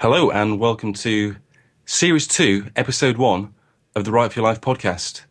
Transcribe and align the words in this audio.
Hello 0.00 0.30
and 0.30 0.58
welcome 0.58 0.94
to 0.94 1.36
Series 1.84 2.26
2, 2.26 2.70
Episode 2.74 3.18
1 3.18 3.52
of 3.94 4.06
the 4.06 4.10
Write 4.10 4.32
for 4.32 4.40
Your 4.40 4.48
Life 4.48 4.62
podcast. 4.62 5.24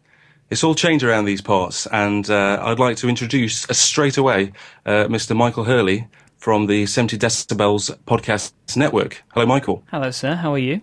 It's 0.52 0.64
all 0.64 0.76
changed 0.76 1.04
around 1.04 1.26
these 1.26 1.42
parts, 1.42 1.88
and 1.88 2.30
uh, 2.30 2.60
I'd 2.62 2.78
like 2.78 2.96
to 2.98 3.10
introduce 3.10 3.68
uh, 3.68 3.74
straight 3.74 4.16
away 4.16 4.52
uh, 4.86 5.06
Mr. 5.06 5.36
Michael 5.36 5.64
Hurley 5.64 6.08
from 6.38 6.68
the 6.68 6.86
70 6.86 7.18
Decibels 7.18 7.98
Podcast 8.06 8.52
Network. 8.78 9.24
Hello, 9.34 9.48
Michael. 9.48 9.82
Hello, 9.90 10.12
sir. 10.12 10.36
How 10.36 10.54
are 10.54 10.60
you? 10.60 10.82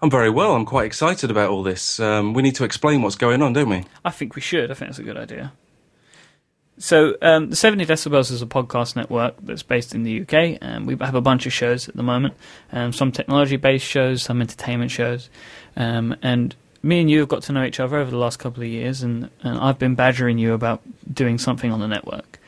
I'm 0.00 0.08
very 0.08 0.30
well. 0.30 0.54
I'm 0.54 0.64
quite 0.64 0.86
excited 0.86 1.32
about 1.32 1.50
all 1.50 1.64
this. 1.64 1.98
Um, 1.98 2.32
we 2.32 2.42
need 2.42 2.54
to 2.54 2.64
explain 2.64 3.02
what's 3.02 3.16
going 3.16 3.42
on, 3.42 3.54
don't 3.54 3.70
we? 3.70 3.86
I 4.04 4.10
think 4.10 4.36
we 4.36 4.40
should. 4.40 4.70
I 4.70 4.74
think 4.74 4.90
that's 4.90 5.00
a 5.00 5.02
good 5.02 5.16
idea. 5.16 5.52
So, 6.78 7.16
um, 7.22 7.50
the 7.50 7.56
70 7.56 7.86
Decibels 7.86 8.30
is 8.30 8.40
a 8.40 8.46
podcast 8.46 8.94
network 8.94 9.34
that's 9.42 9.64
based 9.64 9.96
in 9.96 10.04
the 10.04 10.20
UK, 10.22 10.58
and 10.60 10.86
we 10.86 10.96
have 11.00 11.16
a 11.16 11.20
bunch 11.20 11.44
of 11.44 11.52
shows 11.52 11.88
at 11.88 11.96
the 11.96 12.04
moment. 12.04 12.34
Um, 12.70 12.92
some 12.92 13.10
technology 13.10 13.56
based 13.56 13.84
shows, 13.84 14.22
some 14.22 14.40
entertainment 14.40 14.92
shows. 14.92 15.28
Um, 15.76 16.14
and 16.22 16.54
me 16.82 17.00
and 17.00 17.10
you 17.10 17.18
have 17.20 17.28
got 17.28 17.42
to 17.44 17.52
know 17.52 17.64
each 17.64 17.80
other 17.80 17.96
over 17.96 18.10
the 18.10 18.16
last 18.16 18.38
couple 18.38 18.62
of 18.62 18.68
years, 18.68 19.02
and, 19.02 19.28
and 19.42 19.58
I've 19.58 19.78
been 19.80 19.96
badgering 19.96 20.38
you 20.38 20.52
about 20.52 20.80
doing 21.12 21.38
something 21.38 21.72
on 21.72 21.80
the 21.80 21.88
network. 21.88 22.38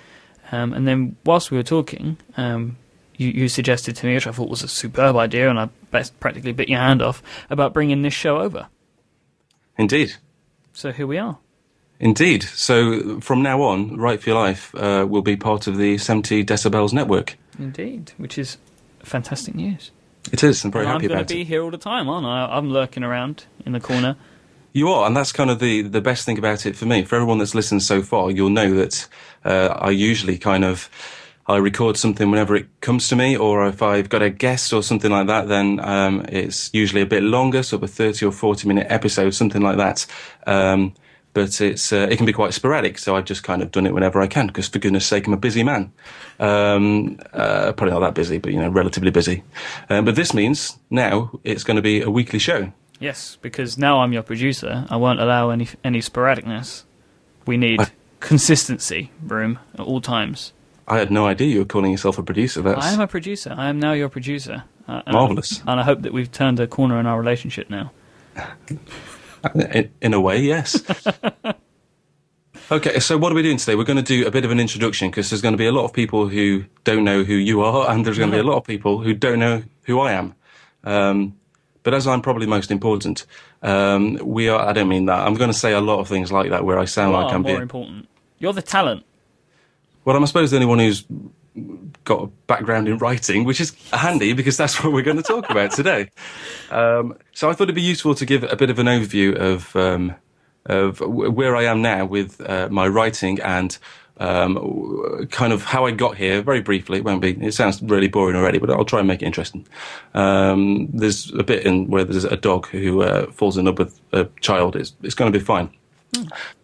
Um, 0.53 0.73
and 0.73 0.87
then, 0.87 1.17
whilst 1.25 1.51
we 1.51 1.57
were 1.57 1.65
talking, 1.65 2.17
um, 2.37 2.77
you, 3.17 3.29
you 3.29 3.49
suggested 3.49 3.97
to 3.97 4.07
me, 4.07 4.15
which 4.15 4.29
I 4.29 4.33
thought 4.33 4.49
was 4.49 4.63
a 4.63 4.69
superb 4.69 5.17
idea, 5.17 5.51
and 5.51 5.59
I 5.59 5.69
best 5.91 6.19
practically 6.21 6.53
bit 6.53 6.69
your 6.69 6.79
hand 6.79 7.03
off, 7.03 7.21
about 7.51 7.73
bringing 7.73 8.03
this 8.03 8.15
show 8.15 8.39
over. 8.39 8.69
Indeed. 9.77 10.15
So, 10.73 10.93
here 10.93 11.07
we 11.07 11.19
are. 11.19 11.39
Indeed. 12.01 12.43
So 12.43 13.21
from 13.21 13.43
now 13.43 13.63
on, 13.63 13.99
Write 13.99 14.23
for 14.23 14.31
Your 14.31 14.39
Life 14.39 14.75
uh, 14.75 15.07
will 15.09 15.23
be 15.23 15.37
part 15.37 15.67
of 15.67 15.77
the 15.77 15.99
70 15.99 16.45
Decibels 16.45 16.93
network. 16.93 17.37
Indeed, 17.59 18.13
which 18.17 18.39
is 18.39 18.57
fantastic 19.01 19.55
news. 19.55 19.91
It 20.33 20.43
is. 20.43 20.65
I'm 20.65 20.73
very 20.73 20.87
And 20.87 20.93
happy 20.95 21.05
I'm 21.07 21.13
going 21.13 21.27
to 21.27 21.35
be 21.35 21.45
here 21.45 21.63
all 21.63 21.71
the 21.71 21.79
time, 21.79 22.09
aren't 22.09 22.27
I? 22.27 22.47
I'm 22.57 22.71
lurking 22.71 23.05
around 23.05 23.45
in 23.67 23.73
the 23.73 23.81
corner. 23.81 24.17
You 24.73 24.89
are, 24.89 25.07
and 25.07 25.17
that's 25.17 25.33
kind 25.33 25.51
of 25.51 25.59
the, 25.59 25.83
the 25.83 26.01
best 26.01 26.25
thing 26.25 26.39
about 26.39 26.65
it 26.65 26.77
for 26.77 26.87
me. 26.87 27.05
For 27.05 27.17
everyone 27.17 27.39
that's 27.39 27.55
listened 27.55 27.83
so 27.83 28.03
far, 28.03 28.31
you'll 28.31 28.51
know 28.51 28.73
that 28.75 29.09
uh, 29.45 29.75
I 29.77 29.91
usually 29.91 30.39
kind 30.39 30.65
of 30.65 30.89
I 31.47 31.57
record 31.57 31.97
something 31.97 32.31
whenever 32.31 32.55
it 32.55 32.69
comes 32.81 33.09
to 33.09 33.17
me, 33.17 33.37
or 33.37 33.67
if 33.67 33.83
I've 33.83 34.09
got 34.09 34.23
a 34.23 34.31
guest 34.31 34.73
or 34.73 34.83
something 34.85 35.11
like 35.11 35.27
that, 35.27 35.49
then 35.49 35.81
um, 35.81 36.25
it's 36.29 36.71
usually 36.73 37.03
a 37.03 37.07
bit 37.07 37.25
longer, 37.25 37.65
sort 37.65 37.83
of 37.83 37.91
a 37.91 37.93
thirty 37.93 38.25
or 38.25 38.31
forty 38.31 38.69
minute 38.69 38.87
episode, 38.89 39.31
something 39.31 39.61
like 39.61 39.77
that. 39.79 40.07
Um, 40.47 40.95
but 41.33 41.61
it's 41.61 41.93
uh, 41.93 42.09
it 42.11 42.17
can 42.17 42.27
be 42.27 42.33
quite 42.33 42.55
sporadic, 42.55 42.99
so 42.99 43.17
I've 43.17 43.25
just 43.25 43.43
kind 43.43 43.63
of 43.63 43.71
done 43.71 43.87
it 43.87 43.95
whenever 43.95 44.21
I 44.21 44.27
can, 44.27 44.49
because 44.49 44.69
for 44.69 44.79
goodness 44.79 45.07
sake, 45.07 45.27
I'm 45.27 45.33
a 45.33 45.37
busy 45.37 45.63
man. 45.63 45.93
Um, 46.39 47.19
uh, 47.33 47.73
probably 47.73 47.93
not 47.93 48.01
that 48.01 48.15
busy, 48.15 48.39
but 48.39 48.53
you 48.53 48.61
know, 48.61 48.69
relatively 48.69 49.11
busy. 49.11 49.43
Um, 49.89 50.05
but 50.05 50.17
this 50.17 50.35
means 50.35 50.79
now 50.91 51.31
it's 51.45 51.65
going 51.65 51.77
to 51.77 51.83
be 51.83 52.03
a 52.03 52.11
weekly 52.11 52.39
show. 52.39 52.73
Yes, 52.99 53.39
because 53.41 53.79
now 53.79 54.01
I'm 54.01 54.13
your 54.13 54.23
producer. 54.23 54.87
I 54.91 54.97
won't 54.97 55.21
allow 55.21 55.51
any 55.51 55.69
any 55.85 56.01
sporadicness. 56.01 56.85
We 57.47 57.57
need 57.57 57.81
I- 57.81 57.91
consistency, 58.21 59.11
room 59.23 59.59
at 59.75 59.81
all 59.81 60.01
times. 60.01 60.53
I 60.89 60.99
had 60.99 61.13
no 61.13 61.27
idea 61.27 61.47
you 61.47 61.61
were 61.61 61.65
calling 61.65 61.93
yourself 61.93 62.19
a 62.19 62.23
producer. 62.23 62.63
That's 62.63 62.85
I 62.85 62.93
am 62.93 63.01
a 63.01 63.07
producer. 63.07 63.55
I 63.57 63.69
am 63.69 63.79
now 63.79 63.93
your 63.93 64.09
producer. 64.09 64.65
Uh, 64.89 65.03
and 65.07 65.15
Marvellous. 65.15 65.63
I, 65.65 65.73
and 65.73 65.81
I 65.81 65.85
hope 65.85 66.03
that 66.03 66.13
we've 66.13 66.33
turned 66.33 66.59
a 66.59 66.67
corner 66.67 66.99
in 66.99 67.07
our 67.07 67.17
relationship 67.17 67.71
now. 67.71 67.93
In, 69.55 69.91
in 70.01 70.15
a 70.15 70.21
way, 70.21 70.41
yes. 70.41 70.83
okay, 72.71 72.99
so 73.01 73.19
what 73.19 73.33
are 73.33 73.35
we 73.35 73.43
doing 73.43 73.57
today? 73.57 73.75
We're 73.75 73.85
going 73.85 73.97
to 73.97 74.03
do 74.03 74.27
a 74.27 74.31
bit 74.31 74.45
of 74.45 74.51
an 74.51 74.61
introduction 74.61 75.11
because 75.11 75.31
there's 75.31 75.43
going 75.43 75.55
to 75.55 75.59
be 75.59 75.67
a 75.67 75.73
lot 75.73 75.85
of 75.85 75.93
people 75.93 76.29
who 76.29 76.65
don't 76.85 77.05
know 77.05 77.25
who 77.25 77.35
you 77.35 77.63
are, 77.63 77.91
and 77.91 78.05
there's 78.05 78.19
going 78.19 78.31
to 78.31 78.37
be 78.37 78.41
a 78.41 78.45
lot 78.45 78.57
of 78.57 78.65
people 78.65 79.01
who 79.01 79.15
don't 79.15 79.39
know 79.39 79.63
who 79.83 80.01
I 80.01 80.13
am. 80.13 80.35
Um, 80.85 81.37
but 81.83 81.95
as 81.95 82.07
I'm 82.07 82.21
probably 82.21 82.47
most 82.47 82.71
important, 82.71 83.25
um, 83.63 84.19
we 84.23 84.49
are. 84.49 84.61
I 84.69 84.73
don't 84.73 84.89
mean 84.89 85.07
that. 85.07 85.27
I'm 85.27 85.35
going 85.35 85.51
to 85.51 85.59
say 85.59 85.73
a 85.73 85.81
lot 85.81 85.99
of 86.01 86.09
things 86.09 86.31
like 86.31 86.51
that 86.51 86.65
where 86.65 86.79
I 86.79 86.85
sound 86.85 87.13
like 87.13 87.27
Far 87.27 87.35
I'm 87.37 87.43
more 87.43 87.53
being. 87.53 87.63
important. 87.63 88.09
You're 88.39 88.53
the 88.53 88.63
talent. 88.63 89.05
Well, 90.05 90.17
I'm 90.17 90.23
I 90.23 90.27
suppose 90.27 90.51
the 90.51 90.57
only 90.57 90.67
one 90.67 90.79
who's 90.79 91.05
got 92.05 92.23
a 92.23 92.27
background 92.47 92.89
in 92.89 92.99
writing, 92.99 93.45
which 93.45 93.61
is 93.61 93.75
handy 93.93 94.33
because 94.33 94.57
that's 94.57 94.83
what 94.85 94.93
we're 94.93 95.03
going 95.03 95.17
to 95.17 95.23
talk 95.23 95.51
about 95.51 95.73
today. 95.73 96.11
Um, 96.71 97.17
so 97.33 97.49
I 97.49 97.53
thought 97.53 97.65
it'd 97.65 97.75
be 97.75 97.83
useful 97.83 98.15
to 98.15 98.27
give 98.27 98.45
a 98.45 98.57
bit 98.57 98.71
of 98.71 98.79
an 98.79 98.87
overview 98.87 99.37
of 99.37 99.75
um, 99.77 100.15
of 100.67 101.01
where 101.01 101.57
I 101.57 101.65
am 101.65 101.83
now 101.83 102.05
with 102.05 102.41
uh, 102.41 102.69
my 102.71 102.87
writing 102.87 103.41
and 103.41 103.77
um, 104.19 105.27
kind 105.31 105.53
of 105.53 105.65
how 105.65 105.87
I 105.87 105.93
got 105.93 106.17
here. 106.17 106.43
Very 106.43 106.61
briefly, 106.61 106.99
it 106.99 107.05
won't 107.05 107.23
be. 107.23 107.33
It 107.33 107.55
sounds 107.55 107.83
really 107.83 108.09
boring 108.09 108.37
already, 108.37 108.59
but 108.59 108.71
I'll 108.71 108.85
try 108.85 108.99
and 108.99 109.09
make 109.09 109.23
it 109.23 109.27
interesting. 109.27 109.67
Um, 110.15 110.89
there's 110.93 111.33
a 111.33 111.43
bit 111.43 111.65
in 111.65 111.89
where 111.89 112.05
there's 112.05 112.25
a 112.25 112.37
dog 112.37 112.67
who 112.69 113.03
uh, 113.03 113.31
falls 113.33 113.57
in 113.57 113.65
love 113.65 113.79
with 113.79 113.99
a 114.13 114.27
child. 114.41 114.77
It's, 114.77 114.95
it's 115.03 115.15
going 115.15 115.33
to 115.33 115.39
be 115.39 115.45
fine. 115.45 115.71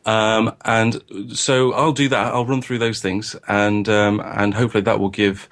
Um, 0.05 0.55
and 0.65 1.03
so 1.33 1.73
I'll 1.73 1.93
do 1.93 2.09
that. 2.09 2.33
I'll 2.33 2.47
run 2.47 2.63
through 2.63 2.79
those 2.79 3.01
things, 3.01 3.37
and 3.49 3.89
um, 3.89 4.21
and 4.25 4.55
hopefully 4.55 4.83
that 4.83 5.01
will 5.01 5.09
give 5.09 5.49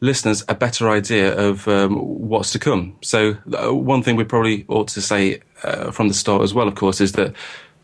listeners 0.00 0.44
a 0.48 0.54
better 0.54 0.90
idea 0.90 1.34
of 1.34 1.66
um, 1.66 1.96
what's 1.96 2.50
to 2.52 2.58
come. 2.58 2.96
So 3.02 3.36
uh, 3.52 3.74
one 3.74 4.02
thing 4.02 4.16
we 4.16 4.24
probably 4.24 4.64
ought 4.68 4.88
to 4.88 5.00
say 5.00 5.40
uh, 5.62 5.90
from 5.90 6.08
the 6.08 6.14
start 6.14 6.42
as 6.42 6.52
well, 6.52 6.68
of 6.68 6.74
course, 6.74 7.00
is 7.00 7.12
that 7.12 7.34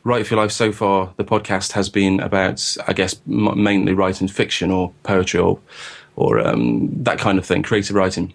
Write 0.05 0.27
for 0.27 0.35
Your 0.35 0.43
Life 0.43 0.53
so 0.53 0.73
far, 0.73 1.13
the 1.17 1.25
podcast 1.25 1.73
has 1.73 1.89
been 1.89 2.21
about, 2.21 2.77
I 2.87 2.93
guess, 2.93 3.15
m- 3.29 3.63
mainly 3.63 3.93
writing 3.93 4.29
fiction 4.29 4.71
or 4.71 4.93
poetry 5.03 5.41
or 5.41 5.59
or 6.17 6.39
um, 6.47 6.91
that 7.05 7.19
kind 7.19 7.39
of 7.39 7.47
thing, 7.47 7.63
creative 7.63 7.97
writing. 7.97 8.35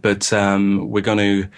But 0.00 0.32
um, 0.32 0.90
we're 0.90 1.02
going 1.02 1.18
to 1.18 1.48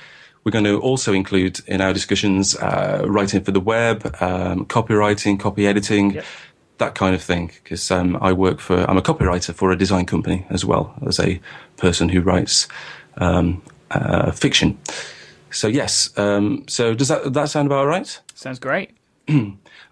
we're 0.49 0.63
going 0.63 0.65
to 0.65 0.81
also 0.81 1.13
include 1.13 1.61
in 1.67 1.83
our 1.83 1.93
discussions 1.93 2.57
uh, 2.57 3.05
writing 3.07 3.43
for 3.45 3.51
the 3.53 3.61
web, 3.61 4.07
um, 4.23 4.65
copywriting, 4.65 5.39
copy 5.39 5.67
editing, 5.67 6.13
Yep. 6.15 6.25
that 6.79 6.95
kind 6.95 7.15
of 7.15 7.23
thing. 7.23 7.51
Because 7.63 7.91
um, 7.91 8.17
I 8.23 8.33
work 8.33 8.59
for, 8.61 8.79
I'm 8.89 8.97
a 8.97 9.03
copywriter 9.03 9.55
for 9.55 9.71
a 9.73 9.77
design 9.77 10.07
company 10.07 10.47
as 10.49 10.65
well 10.65 10.95
as 11.07 11.21
a 11.21 11.39
person 11.77 12.09
who 12.09 12.23
writes 12.23 12.67
um, 13.19 13.61
uh, 13.91 14.31
fiction. 14.33 14.79
So 15.51 15.69
yes, 15.69 16.17
um, 16.17 16.65
so 16.67 16.95
does 16.95 17.09
that 17.09 17.35
that 17.35 17.51
sound 17.51 17.67
about 17.67 17.87
right? 17.87 18.21
Sounds 18.35 18.59
great. 18.59 18.91
I 19.29 19.35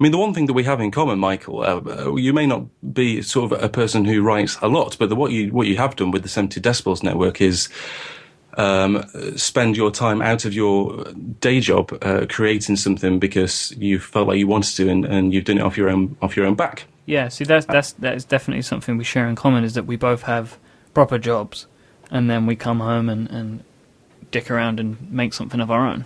mean, 0.01 0.13
the 0.13 0.19
one 0.19 0.33
thing 0.33 0.47
that 0.47 0.55
we 0.55 0.65
have 0.65 0.81
in 0.81 0.91
common, 0.91 1.19
Michael, 1.19 1.61
uh, 1.63 1.81
uh, 1.81 2.17
you 2.17 2.33
may 2.33 2.47
not 2.47 2.63
be 2.95 3.21
sort 3.23 3.53
of 3.53 3.63
a 3.63 3.69
person 3.69 4.05
who 4.07 4.23
writes 4.23 4.57
a 4.63 4.69
lot, 4.69 4.97
but 4.99 5.09
the, 5.11 5.17
what 5.17 5.33
you 5.33 5.53
what 5.53 5.67
you 5.67 5.77
have 5.77 5.97
done 5.97 6.11
with 6.13 6.23
the 6.23 6.29
70 6.31 6.61
Decibels 6.63 7.03
Network 7.03 7.41
is 7.43 7.69
um, 8.57 9.05
spend 9.37 9.77
your 9.77 9.91
time 9.91 10.23
out 10.23 10.45
of 10.45 10.55
your 10.55 11.05
day 11.41 11.61
job 11.61 11.97
uh, 12.03 12.27
creating 12.29 12.77
something 12.77 13.19
because 13.19 13.73
you 13.77 13.99
felt 13.99 14.29
like 14.29 14.39
you 14.39 14.47
wanted 14.47 14.75
to, 14.77 14.89
and, 14.89 15.05
and 15.05 15.35
you've 15.35 15.45
done 15.45 15.59
it 15.59 15.63
off 15.63 15.77
your 15.77 15.91
own 15.91 16.17
off 16.23 16.37
your 16.37 16.47
own 16.47 16.55
back. 16.55 16.85
Yeah, 17.05 17.29
see, 17.29 17.45
that's 17.45 17.67
that's 17.67 17.93
that 17.93 18.15
is 18.15 18.25
definitely 18.25 18.63
something 18.63 18.97
we 18.97 19.05
share 19.05 19.29
in 19.29 19.37
common 19.37 19.63
is 19.63 19.75
that 19.75 19.87
we 19.87 19.97
both 19.97 20.23
have 20.23 20.59
proper 20.95 21.19
jobs, 21.19 21.67
and 22.11 22.31
then 22.31 22.47
we 22.47 22.57
come 22.57 22.81
home 22.81 23.09
and, 23.09 23.31
and 23.31 23.63
dick 24.31 24.51
around 24.51 24.81
and 24.81 25.11
make 25.13 25.35
something 25.35 25.61
of 25.61 25.71
our 25.71 25.87
own. 25.87 26.05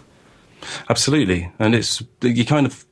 Absolutely, 0.88 1.50
and 1.58 1.74
it's 1.74 2.02
you 2.20 2.44
kind 2.44 2.66
of 2.66 2.84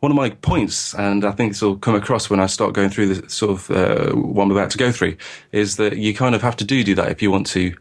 one 0.00 0.12
of 0.12 0.16
my 0.16 0.30
points, 0.30 0.94
and 0.94 1.24
I 1.24 1.30
think 1.30 1.52
this 1.52 1.62
will 1.62 1.76
come 1.76 1.94
across 1.94 2.28
when 2.28 2.40
I 2.40 2.46
start 2.46 2.74
going 2.74 2.90
through 2.90 3.14
the 3.14 3.30
sort 3.30 3.52
of 3.52 3.70
uh, 3.70 4.12
what 4.12 4.44
I'm 4.44 4.50
about 4.50 4.70
to 4.72 4.78
go 4.78 4.92
through, 4.92 5.16
is 5.50 5.76
that 5.76 5.96
you 5.96 6.12
kind 6.12 6.34
of 6.34 6.42
have 6.42 6.56
to 6.56 6.64
do 6.64 6.84
do 6.84 6.94
that 6.96 7.10
if 7.10 7.22
you 7.22 7.30
want 7.30 7.46
to 7.48 7.74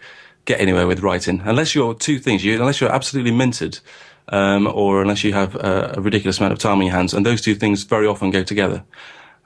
get 0.46 0.60
anywhere 0.60 0.88
with 0.88 1.02
writing. 1.02 1.42
Unless 1.46 1.76
you're 1.76 1.94
two 1.94 2.20
things, 2.20 2.44
you, 2.44 2.60
unless 2.60 2.82
you're 2.82 2.92
absolutely 2.92 3.32
minted, 3.32 3.80
um, 4.30 4.68
or 4.68 5.02
unless 5.02 5.24
you 5.24 5.34
have 5.34 5.56
a, 5.56 5.94
a 5.98 6.02
ridiculous 6.02 6.40
amount 6.40 6.54
of 6.54 6.60
time 6.60 6.78
on 6.80 6.86
your 6.86 6.96
hands, 6.96 7.14
and 7.14 7.26
those 7.26 7.42
two 7.42 7.56
things 7.56 7.84
very 7.84 8.08
often 8.08 8.32
go 8.32 8.44
together. 8.44 8.84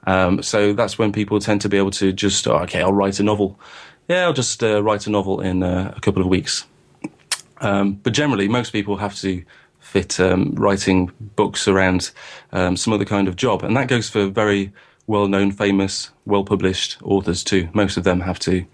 Um, 0.06 0.42
so 0.42 0.72
that's 0.72 0.98
when 0.98 1.12
people 1.12 1.40
tend 1.40 1.60
to 1.62 1.68
be 1.68 1.76
able 1.76 1.90
to 1.92 2.12
just, 2.12 2.46
oh, 2.46 2.58
okay, 2.58 2.80
I'll 2.80 2.92
write 2.92 3.18
a 3.20 3.22
novel. 3.22 3.58
Yeah, 4.08 4.24
I'll 4.24 4.32
just 4.32 4.62
uh, 4.62 4.82
write 4.82 5.06
a 5.06 5.10
novel 5.10 5.40
in 5.40 5.62
uh, 5.62 5.92
a 5.96 6.00
couple 6.00 6.22
of 6.22 6.28
weeks. 6.28 6.64
Um, 7.60 7.94
but 7.94 8.12
generally, 8.12 8.48
most 8.48 8.72
people 8.72 8.98
have 8.98 9.16
to 9.16 9.44
fit 9.80 10.20
um, 10.20 10.54
writing 10.54 11.10
books 11.36 11.66
around 11.66 12.10
um, 12.52 12.76
some 12.76 12.92
other 12.92 13.04
kind 13.04 13.28
of 13.28 13.36
job, 13.36 13.62
and 13.64 13.76
that 13.76 13.88
goes 13.88 14.08
for 14.08 14.26
very 14.26 14.72
well-known, 15.06 15.52
famous, 15.52 16.10
well-published 16.24 16.98
authors 17.02 17.42
too. 17.42 17.68
Most 17.72 17.96
of 17.96 18.04
them 18.04 18.20
have 18.20 18.38
to. 18.40 18.64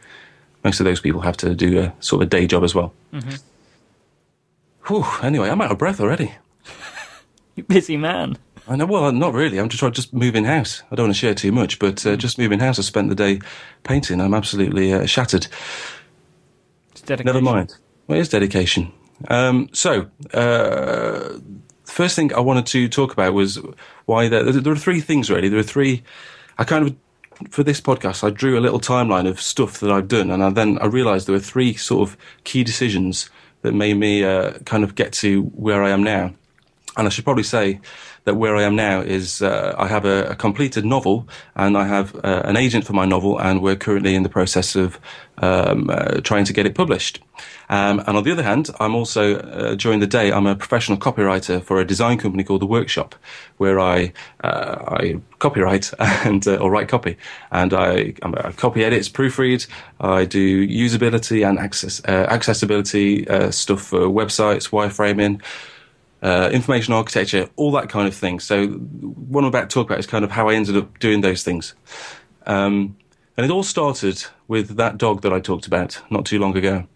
Most 0.64 0.80
of 0.80 0.84
those 0.84 1.00
people 1.00 1.20
have 1.22 1.36
to 1.38 1.54
do 1.54 1.80
a 1.80 1.92
sort 2.00 2.22
of 2.22 2.26
a 2.26 2.30
day 2.30 2.46
job 2.46 2.62
as 2.64 2.74
well. 2.74 2.92
Mhm. 3.12 3.40
Whew, 4.86 5.04
anyway, 5.22 5.48
I'm 5.50 5.60
out 5.60 5.70
of 5.72 5.78
breath 5.78 6.00
already. 6.00 6.34
You 7.54 7.64
busy 7.64 7.98
man. 7.98 8.38
I 8.66 8.76
know. 8.76 8.86
Well, 8.86 9.12
not 9.12 9.34
really. 9.34 9.58
I'm 9.58 9.68
just 9.68 9.80
trying 9.80 9.92
to 9.92 9.96
just 9.96 10.14
moving 10.14 10.46
house. 10.46 10.82
I 10.90 10.94
don't 10.94 11.08
want 11.08 11.14
to 11.14 11.20
share 11.20 11.34
too 11.34 11.52
much, 11.52 11.78
but 11.78 12.06
uh, 12.06 12.16
just 12.16 12.38
moving 12.38 12.60
in 12.60 12.64
house. 12.64 12.78
I 12.78 12.82
spent 12.82 13.10
the 13.10 13.14
day 13.14 13.40
painting. 13.82 14.22
I'm 14.22 14.32
absolutely 14.32 14.90
uh, 14.90 15.04
shattered. 15.04 15.48
It's 16.92 17.02
dedication. 17.02 17.26
Never 17.26 17.42
mind. 17.44 17.76
Well, 18.06 18.16
it 18.16 18.22
is 18.22 18.30
dedication. 18.30 18.90
Um, 19.28 19.68
so, 19.74 20.06
uh, 20.32 21.28
the 21.34 21.42
first 21.84 22.16
thing 22.16 22.32
I 22.32 22.40
wanted 22.40 22.64
to 22.68 22.88
talk 22.88 23.12
about 23.12 23.34
was 23.34 23.60
why 24.06 24.28
there, 24.28 24.44
there 24.50 24.72
are 24.72 24.76
three 24.76 25.02
things 25.02 25.30
really. 25.30 25.50
There 25.50 25.60
are 25.60 25.62
three. 25.64 26.02
I 26.56 26.64
kind 26.64 26.86
of 26.86 26.96
for 27.50 27.62
this 27.62 27.80
podcast, 27.80 28.24
I 28.24 28.30
drew 28.30 28.58
a 28.58 28.60
little 28.60 28.80
timeline 28.80 29.28
of 29.28 29.40
stuff 29.40 29.80
that 29.80 29.90
I've 29.90 30.08
done, 30.08 30.30
and 30.30 30.42
I 30.42 30.50
then 30.50 30.78
I 30.80 30.86
realised 30.86 31.26
there 31.26 31.34
were 31.34 31.40
three 31.40 31.74
sort 31.74 32.08
of 32.08 32.16
key 32.44 32.64
decisions 32.64 33.30
that 33.62 33.72
made 33.72 33.94
me 33.94 34.24
uh, 34.24 34.58
kind 34.64 34.84
of 34.84 34.94
get 34.94 35.12
to 35.14 35.42
where 35.54 35.82
I 35.82 35.90
am 35.90 36.02
now. 36.02 36.32
And 36.96 37.06
I 37.06 37.10
should 37.10 37.24
probably 37.24 37.44
say 37.44 37.80
that 38.24 38.34
where 38.34 38.56
I 38.56 38.62
am 38.62 38.76
now 38.76 39.00
is 39.00 39.42
uh, 39.42 39.74
I 39.76 39.88
have 39.88 40.04
a, 40.04 40.30
a, 40.30 40.36
completed 40.36 40.84
novel 40.84 41.28
and 41.56 41.76
I 41.76 41.86
have 41.86 42.14
uh, 42.16 42.42
an 42.44 42.56
agent 42.56 42.86
for 42.86 42.92
my 42.92 43.04
novel, 43.04 43.38
and 43.38 43.60
we're 43.60 43.76
currently 43.76 44.14
in 44.14 44.22
the 44.22 44.28
process 44.28 44.76
of 44.76 45.00
um, 45.38 45.90
uh, 45.90 46.20
trying 46.20 46.44
to 46.44 46.52
get 46.52 46.66
it 46.66 46.74
published. 46.74 47.20
Um, 47.68 48.00
and 48.06 48.16
on 48.16 48.22
the 48.22 48.30
other 48.30 48.42
hand, 48.42 48.70
I'm 48.78 48.94
also 48.94 49.38
uh, 49.38 49.74
during 49.74 50.00
the 50.00 50.06
day 50.06 50.30
I'm 50.30 50.46
a 50.46 50.54
professional 50.54 50.98
copywriter 50.98 51.62
for 51.62 51.80
a 51.80 51.84
design 51.84 52.18
company 52.18 52.44
called 52.44 52.60
The 52.60 52.66
Workshop, 52.66 53.14
where 53.56 53.80
I 53.80 54.12
uh, 54.44 54.98
I 55.00 55.20
copyright 55.38 55.90
and 55.98 56.46
uh, 56.46 56.56
or 56.56 56.70
write 56.70 56.88
copy, 56.88 57.16
and 57.50 57.74
I, 57.74 58.14
I 58.22 58.52
copy 58.52 58.84
edits, 58.84 59.08
proofread. 59.08 59.66
I 60.00 60.26
do 60.26 60.66
usability 60.68 61.48
and 61.48 61.58
access 61.58 62.04
accessibility 62.04 63.24
stuff 63.50 63.82
for 63.82 64.00
websites, 64.00 64.70
wireframing 64.70 65.40
uh, 66.22 66.48
information 66.52 66.94
architecture, 66.94 67.48
all 67.56 67.72
that 67.72 67.88
kind 67.88 68.06
of 68.06 68.14
thing. 68.14 68.40
So 68.40 68.68
what 68.68 69.42
I'm 69.42 69.48
about 69.48 69.68
to 69.68 69.74
talk 69.74 69.88
about 69.88 69.98
is 69.98 70.06
kind 70.06 70.24
of 70.24 70.30
how 70.30 70.48
I 70.48 70.54
ended 70.54 70.76
up 70.76 70.98
doing 70.98 71.20
those 71.20 71.42
things. 71.42 71.74
Um, 72.46 72.96
and 73.36 73.44
it 73.44 73.50
all 73.50 73.62
started 73.62 74.24
with 74.46 74.76
that 74.76 74.98
dog 74.98 75.22
that 75.22 75.32
I 75.32 75.40
talked 75.40 75.66
about 75.66 76.00
not 76.10 76.24
too 76.24 76.38
long 76.38 76.56
ago. 76.56 76.86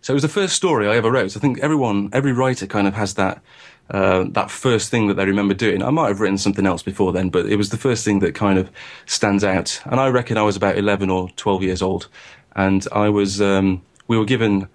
So 0.00 0.12
it 0.12 0.14
was 0.14 0.22
the 0.22 0.28
first 0.28 0.54
story 0.54 0.88
I 0.88 0.96
ever 0.96 1.10
wrote. 1.10 1.36
I 1.36 1.40
think 1.40 1.58
everyone, 1.58 2.08
every 2.12 2.32
writer 2.32 2.66
kind 2.66 2.86
of 2.86 2.94
has 2.94 3.14
that, 3.14 3.42
uh, 3.90 4.24
that 4.30 4.50
first 4.50 4.90
thing 4.90 5.08
that 5.08 5.14
they 5.14 5.26
remember 5.26 5.54
doing. 5.54 5.82
I 5.82 5.90
might 5.90 6.08
have 6.08 6.20
written 6.20 6.38
something 6.38 6.66
else 6.66 6.82
before 6.82 7.12
then, 7.12 7.30
but 7.30 7.46
it 7.46 7.56
was 7.56 7.70
the 7.70 7.76
first 7.76 8.04
thing 8.04 8.20
that 8.20 8.34
kind 8.34 8.58
of 8.58 8.70
stands 9.06 9.42
out. 9.42 9.82
And 9.84 9.98
I 9.98 10.08
reckon 10.08 10.38
I 10.38 10.42
was 10.42 10.56
about 10.56 10.78
11 10.78 11.10
or 11.10 11.28
12 11.30 11.64
years 11.64 11.82
old. 11.82 12.08
And 12.54 12.86
I 12.92 13.08
was, 13.08 13.42
um, 13.42 13.82
we 14.06 14.16
were 14.16 14.24
given 14.24 14.68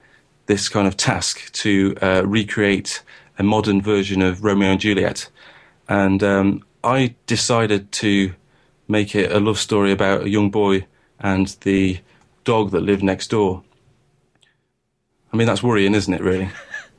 this 0.46 0.68
kind 0.68 0.88
of 0.88 0.98
task 0.98 1.52
to 1.54 1.96
uh, 2.02 2.24
recreate 2.26 3.02
a 3.38 3.44
modern 3.44 3.82
version 3.82 4.22
of 4.22 4.44
Romeo 4.44 4.72
and 4.72 4.80
Juliet. 4.80 5.30
And 5.88 6.24
um, 6.24 6.64
I 6.84 7.16
decided 7.28 7.92
to 7.94 8.34
make 8.88 9.16
it 9.16 9.32
a 9.32 9.40
love 9.40 9.58
story 9.58 9.92
about 9.92 10.24
a 10.24 10.30
young 10.30 10.52
boy 10.52 10.86
and 11.20 11.48
the 11.62 12.00
dog 12.44 12.72
that 12.72 12.82
lived 12.82 13.04
next 13.04 13.30
door. 13.30 13.64
I 15.32 15.38
mean, 15.38 15.48
that's 15.48 15.64
worrying, 15.64 15.96
isn't 15.96 16.14
it, 16.14 16.22
really? 16.22 16.50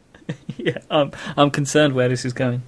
yeah, 0.56 0.78
I'm, 0.90 1.12
I'm 1.36 1.50
concerned 1.50 1.94
where 1.94 2.08
this 2.08 2.24
is 2.24 2.32
going. 2.32 2.62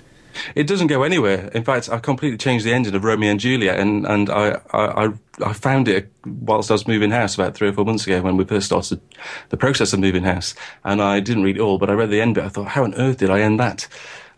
It 0.54 0.66
doesn't 0.66 0.86
go 0.88 1.02
anywhere. 1.02 1.48
In 1.54 1.64
fact, 1.64 1.88
I 1.90 1.98
completely 1.98 2.38
changed 2.38 2.64
the 2.64 2.72
ending 2.72 2.94
of 2.94 3.04
Romeo 3.04 3.30
and 3.30 3.40
Juliet, 3.40 3.78
and, 3.78 4.06
and 4.06 4.30
I, 4.30 4.60
I, 4.72 5.12
I 5.44 5.52
found 5.52 5.88
it 5.88 6.10
whilst 6.24 6.70
I 6.70 6.74
was 6.74 6.86
moving 6.88 7.10
house 7.10 7.34
about 7.34 7.54
three 7.54 7.68
or 7.68 7.72
four 7.72 7.84
months 7.84 8.06
ago 8.06 8.20
when 8.22 8.36
we 8.36 8.44
first 8.44 8.66
started 8.66 9.00
the 9.50 9.56
process 9.56 9.92
of 9.92 10.00
moving 10.00 10.24
house. 10.24 10.54
And 10.84 11.02
I 11.02 11.20
didn't 11.20 11.42
read 11.42 11.56
it 11.56 11.60
all, 11.60 11.78
but 11.78 11.90
I 11.90 11.94
read 11.94 12.10
the 12.10 12.20
end 12.20 12.34
bit. 12.34 12.44
I 12.44 12.48
thought, 12.48 12.68
how 12.68 12.84
on 12.84 12.94
earth 12.94 13.18
did 13.18 13.30
I 13.30 13.40
end 13.40 13.60
that? 13.60 13.88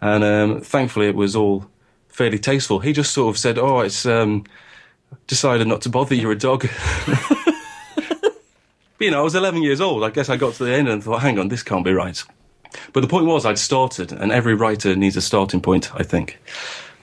And 0.01 0.25
um, 0.25 0.61
thankfully, 0.61 1.07
it 1.09 1.17
was 1.17 1.35
all 1.35 1.67
fairly 2.09 2.39
tasteful. 2.39 2.81
He 2.81 2.93
just 2.93 3.13
sort 3.13 3.35
of 3.35 3.39
said, 3.39 3.59
"Oh, 3.59 3.81
it's 3.81 4.07
um, 4.07 4.45
decided 5.27 5.67
not 5.67 5.83
to 5.83 5.89
bother. 5.89 6.15
You're 6.15 6.33
a 6.33 6.39
dog." 6.39 6.65
you 9.01 9.11
know, 9.11 9.21
I 9.21 9.23
was 9.23 9.35
11 9.35 9.63
years 9.63 9.81
old. 9.81 10.05
I 10.05 10.11
guess 10.11 10.29
I 10.29 10.37
got 10.37 10.55
to 10.55 10.65
the 10.65 10.73
end 10.73 10.89
and 10.89 11.03
thought, 11.03 11.23
"Hang 11.23 11.39
on, 11.39 11.49
this 11.49 11.63
can't 11.63 11.85
be 11.85 11.93
right." 11.93 12.23
But 12.93 13.01
the 13.01 13.09
point 13.09 13.27
was, 13.27 13.45
I'd 13.45 13.59
started, 13.59 14.13
and 14.13 14.33
every 14.33 14.55
writer 14.55 14.95
needs 14.97 15.17
a 15.17 15.21
starting 15.21 15.61
point, 15.61 15.95
I 15.95 16.03
think. 16.03 16.39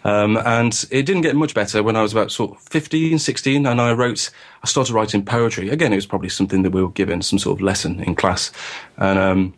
Um, 0.05 0.37
and 0.37 0.85
it 0.91 1.03
didn't 1.07 1.23
get 1.23 1.35
much 1.35 1.55
better 1.55 1.81
when 1.81 1.95
I 1.95 2.03
was 2.03 2.11
about 2.11 2.31
sort 2.31 2.51
of 2.51 2.61
15, 2.61 3.17
16, 3.17 3.65
and 3.65 3.81
I 3.81 3.91
wrote, 3.91 4.29
I 4.63 4.67
started 4.67 4.93
writing 4.93 5.25
poetry. 5.25 5.69
Again, 5.69 5.91
it 5.91 5.95
was 5.95 6.05
probably 6.05 6.29
something 6.29 6.61
that 6.61 6.69
we 6.69 6.83
were 6.83 6.91
given, 6.91 7.23
some 7.23 7.39
sort 7.39 7.57
of 7.57 7.61
lesson 7.61 8.01
in 8.01 8.13
class. 8.13 8.51
And 8.97 9.17
um, 9.17 9.53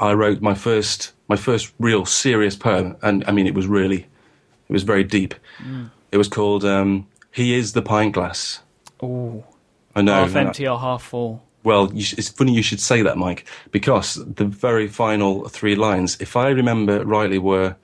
I 0.00 0.14
wrote 0.14 0.40
my 0.40 0.54
first, 0.54 1.12
my 1.28 1.36
first 1.36 1.74
real 1.78 2.06
serious 2.06 2.56
poem, 2.56 2.96
and 3.02 3.22
I 3.26 3.32
mean, 3.32 3.46
it 3.46 3.54
was 3.54 3.66
really, 3.66 4.06
it 4.68 4.72
was 4.72 4.82
very 4.82 5.04
deep. 5.04 5.34
Mm. 5.62 5.90
It 6.10 6.16
was 6.16 6.28
called 6.28 6.64
um, 6.64 7.06
"He 7.30 7.54
Is 7.54 7.74
the 7.74 7.82
Pint 7.82 8.14
Glass." 8.14 8.60
Oh, 9.02 9.44
I 9.94 10.00
know. 10.00 10.24
Half 10.24 10.36
empty 10.36 10.66
or 10.66 10.78
half 10.78 11.02
full. 11.02 11.45
Well, 11.66 11.90
it's 11.92 12.28
funny 12.28 12.54
you 12.54 12.62
should 12.62 12.78
say 12.78 13.02
that, 13.02 13.18
Mike, 13.18 13.44
because 13.72 14.14
the 14.14 14.44
very 14.44 14.86
final 14.86 15.48
three 15.48 15.74
lines, 15.74 16.16
if 16.20 16.36
I 16.36 16.50
remember 16.50 17.04
rightly, 17.04 17.38
were 17.38 17.74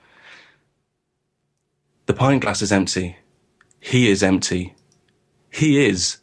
The 2.05 2.13
pint 2.13 2.43
glass 2.43 2.61
is 2.61 2.71
empty. 2.71 3.17
He 3.81 4.09
is 4.09 4.23
empty. 4.23 4.73
He 5.51 5.85
is 5.85 6.19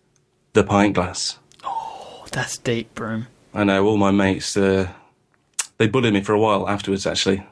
the 0.54 0.64
pint 0.64 0.94
glass. 0.94 1.38
Oh, 1.62 2.24
that's 2.32 2.56
deep, 2.56 2.94
Broome. 2.94 3.26
I 3.52 3.64
know, 3.64 3.86
all 3.86 3.98
my 3.98 4.10
mates, 4.10 4.56
uh, 4.56 4.88
they 5.76 5.86
bullied 5.86 6.14
me 6.14 6.22
for 6.22 6.32
a 6.32 6.40
while 6.40 6.66
afterwards, 6.66 7.06
actually. 7.06 7.46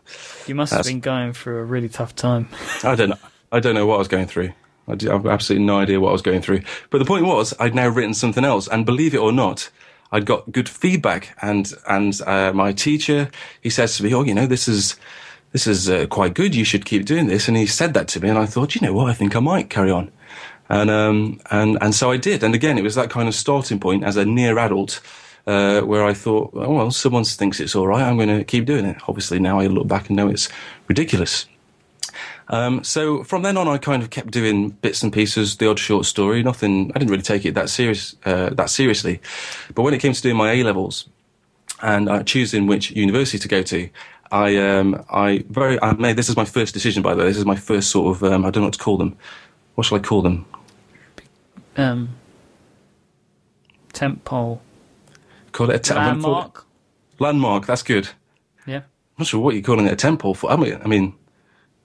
You 0.46 0.55
must 0.55 0.72
that's, 0.72 0.87
have 0.88 0.94
been 0.94 1.00
going 1.00 1.34
through 1.34 1.58
a 1.58 1.64
really 1.64 1.90
tough 1.90 2.16
time. 2.16 2.49
I 2.82 2.94
don't 2.94 3.10
know. 3.10 3.19
I 3.52 3.60
don't 3.60 3.75
know 3.75 3.84
what 3.87 3.96
I 3.96 3.99
was 3.99 4.08
going 4.08 4.26
through. 4.26 4.52
I 4.88 4.93
have 4.93 5.26
absolutely 5.26 5.66
no 5.66 5.78
idea 5.78 6.00
what 6.00 6.08
I 6.08 6.12
was 6.12 6.22
going 6.22 6.40
through. 6.40 6.62
But 6.88 6.96
the 6.96 7.05
point 7.05 7.26
was, 7.26 7.52
I'd 7.60 7.75
now 7.75 7.88
written 7.88 8.14
something 8.14 8.44
else, 8.44 8.69
and 8.69 8.87
believe 8.87 9.14
it 9.14 9.19
or 9.19 9.32
not, 9.32 9.69
I'd 10.12 10.26
got 10.26 10.50
good 10.50 10.69
feedback, 10.69 11.37
and 11.43 11.72
and 11.87 12.20
uh, 12.26 12.52
my 12.52 12.72
teacher 12.72 13.31
he 13.60 13.70
says 13.70 13.96
to 13.96 14.05
me, 14.05 14.14
"Oh, 14.14 14.25
you 14.25 14.34
know, 14.34 14.46
this 14.46 14.69
is." 14.69 14.96
This 15.50 15.66
is 15.66 15.88
uh, 15.88 16.05
quite 16.10 16.34
good. 16.34 16.55
You 16.55 16.62
should 16.62 16.84
keep 16.84 17.06
doing 17.06 17.26
this. 17.26 17.49
And 17.49 17.56
he 17.56 17.64
said 17.64 17.94
that 17.94 18.06
to 18.08 18.20
me, 18.20 18.28
and 18.28 18.37
I 18.37 18.44
thought, 18.44 18.75
you 18.75 18.82
know 18.82 18.93
what? 18.93 19.08
I 19.08 19.14
think 19.14 19.34
I 19.34 19.40
might 19.40 19.70
carry 19.70 19.90
on. 19.90 20.12
And 20.69 20.90
um, 20.90 21.40
and 21.50 21.78
and 21.81 21.94
so 21.94 22.10
I 22.10 22.19
did. 22.19 22.44
And 22.44 22.55
again, 22.55 22.76
it 22.76 22.84
was 22.84 22.94
that 22.96 23.08
kind 23.08 23.28
of 23.28 23.34
starting 23.34 23.81
point 23.81 24.05
as 24.05 24.19
a 24.19 24.26
near 24.26 24.58
adult, 24.58 25.00
uh, 25.46 25.81
where 25.81 26.05
I 26.05 26.12
thought, 26.12 26.50
oh, 26.52 26.75
well, 26.75 26.90
someone 26.90 27.25
thinks 27.25 27.60
it's 27.60 27.75
all 27.75 27.87
right. 27.87 28.02
I'm 28.02 28.16
going 28.16 28.28
to 28.28 28.44
keep 28.44 28.66
doing 28.66 28.84
it. 28.84 28.99
Obviously, 29.08 29.38
now 29.38 29.58
I 29.58 29.69
look 29.69 29.88
back 29.88 30.08
and 30.10 30.16
know 30.19 30.28
it's 30.28 30.50
ridiculous. 30.87 31.46
Um, 32.50 32.83
so 32.83 33.23
from 33.25 33.43
then 33.43 33.56
on, 33.56 33.69
I 33.69 33.79
kind 33.79 34.03
of 34.03 34.11
kept 34.11 34.31
doing 34.31 34.71
bits 34.71 35.03
and 35.03 35.12
pieces, 35.12 35.56
the 35.56 35.69
odd 35.69 35.79
short 35.79 36.06
story. 36.06 36.43
Nothing. 36.43 36.91
I 36.95 36.99
didn't 36.99 37.11
really 37.11 37.23
take 37.23 37.45
it 37.45 37.55
that 37.55 37.69
serious, 37.69 38.17
uh, 38.25 38.50
that 38.50 38.71
seriously. 38.71 39.21
But 39.75 39.83
when 39.83 39.95
it 39.95 40.00
came 40.00 40.12
to 40.12 40.23
doing 40.23 40.37
my 40.37 40.53
A 40.53 40.62
levels 40.62 41.09
and 41.83 42.09
uh, 42.09 42.23
choosing 42.23 42.67
which 42.67 42.91
university 42.93 43.39
to 43.39 43.49
go 43.49 43.62
to, 43.62 43.91
I, 44.31 44.56
um, 44.56 45.05
I 45.11 45.45
very, 45.49 45.81
I 45.83 45.93
made 45.93 46.17
this 46.17 46.29
is 46.29 46.37
my 46.37 46.45
first 46.45 46.75
decision. 46.75 47.03
By 47.03 47.15
the 47.15 47.23
way, 47.23 47.29
this 47.29 47.37
is 47.37 47.47
my 47.47 47.56
first 47.56 47.91
sort 47.91 48.17
of, 48.17 48.25
um, 48.25 48.45
I 48.45 48.51
don't 48.51 48.62
know 48.62 48.69
what 48.69 48.75
to 48.75 48.81
call 48.81 48.97
them. 48.97 49.17
What 49.75 49.87
shall 49.87 49.99
I 49.99 50.01
call 50.01 50.23
them? 50.23 50.47
Um, 51.77 52.11
temp 53.93 54.25
pole. 54.25 54.61
Call 55.53 55.71
it 55.71 55.77
a 55.77 55.79
temp 55.79 55.99
landmark. 55.99 56.67
Landmark. 57.19 57.67
That's 57.67 57.83
good. 57.83 58.09
Yeah. 58.67 58.79
I'm 58.79 58.85
not 59.19 59.29
sure 59.29 59.41
what 59.41 59.55
you're 59.55 59.62
calling 59.62 59.87
it 59.87 59.93
a 59.93 59.96
temple 59.96 60.34
for. 60.34 60.51
I 60.51 60.56
mean, 60.56 60.81
I 60.82 60.89
mean 60.89 61.15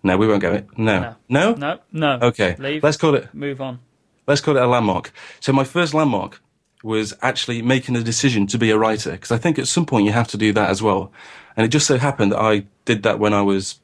no, 0.04 0.18
we 0.18 0.28
won't 0.28 0.42
go 0.42 0.52
it. 0.54 0.68
No. 0.78 1.16
No? 1.30 1.54
No, 1.56 1.80
no. 1.92 2.20
Okay. 2.22 2.56
Leave. 2.60 2.84
Let's 2.84 2.98
call 2.98 3.16
it. 3.16 3.34
Move 3.34 3.62
on. 3.62 3.80
Let's 4.28 4.42
call 4.42 4.58
it 4.58 4.64
a 4.64 4.68
landmark. 4.68 5.12
So 5.40 5.54
my 5.54 5.64
first 5.64 5.94
landmark 5.94 6.42
was 6.84 7.14
actually 7.22 7.62
making 7.62 7.96
a 7.96 8.04
decision 8.04 8.46
to 8.48 8.58
be 8.58 8.70
a 8.70 8.78
writer 8.78 9.12
because 9.12 9.32
I 9.32 9.38
think 9.38 9.58
at 9.58 9.68
some 9.68 9.86
point 9.86 10.06
you 10.06 10.12
have 10.12 10.28
to 10.30 10.38
do 10.38 10.52
that 10.54 10.70
as 10.70 10.82
well. 10.82 11.12
And 11.56 11.66
it 11.66 11.70
just 11.70 11.88
so 11.88 11.98
happened 11.98 12.34
that 12.34 12.40
I 12.40 12.66
did 12.84 13.04
that 13.04 13.20
when 13.20 13.34
I 13.34 13.42
was 13.42 13.80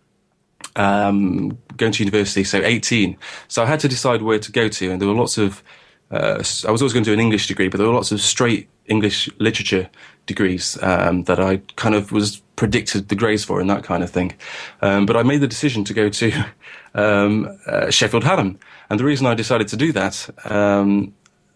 um, 0.75 1.57
going 1.77 1.93
to 1.93 2.03
university, 2.03 2.43
so 2.43 2.61
18. 2.61 3.17
So 3.47 3.63
I 3.63 3.65
had 3.65 3.79
to 3.81 3.87
decide 3.87 4.21
where 4.21 4.39
to 4.39 4.51
go 4.51 4.67
to, 4.67 4.91
and 4.91 5.01
there 5.01 5.07
were 5.07 5.15
lots 5.15 5.37
of. 5.37 5.63
Uh, 6.11 6.43
I 6.67 6.71
was 6.71 6.81
always 6.81 6.91
going 6.91 7.03
to 7.03 7.11
do 7.11 7.13
an 7.13 7.19
English 7.19 7.45
degree, 7.47 7.69
but 7.69 7.77
there 7.77 7.87
were 7.87 7.93
lots 7.93 8.11
of 8.11 8.19
straight 8.19 8.67
English 8.87 9.29
literature 9.37 9.89
degrees 10.25 10.75
um, 10.81 11.23
that 11.25 11.39
I 11.39 11.57
kind 11.75 11.93
of 11.93 12.11
was 12.11 12.41
predicted 12.59 13.07
the 13.07 13.15
grades 13.15 13.45
for 13.45 13.61
and 13.61 13.69
that 13.69 13.85
kind 13.85 14.03
of 14.03 14.09
thing. 14.09 14.33
Um, 14.81 15.05
but 15.05 15.15
I 15.15 15.23
made 15.23 15.39
the 15.39 15.47
decision 15.47 15.85
to 15.85 15.93
go 15.93 16.09
to 16.09 16.45
um, 16.93 17.57
uh, 17.65 17.89
Sheffield 17.89 18.25
Hallam. 18.25 18.59
And 18.89 18.99
the 18.99 19.05
reason 19.05 19.25
I 19.25 19.33
decided 19.33 19.69
to 19.69 19.77
do 19.77 19.93
that 19.93 20.29
um, 20.43 21.13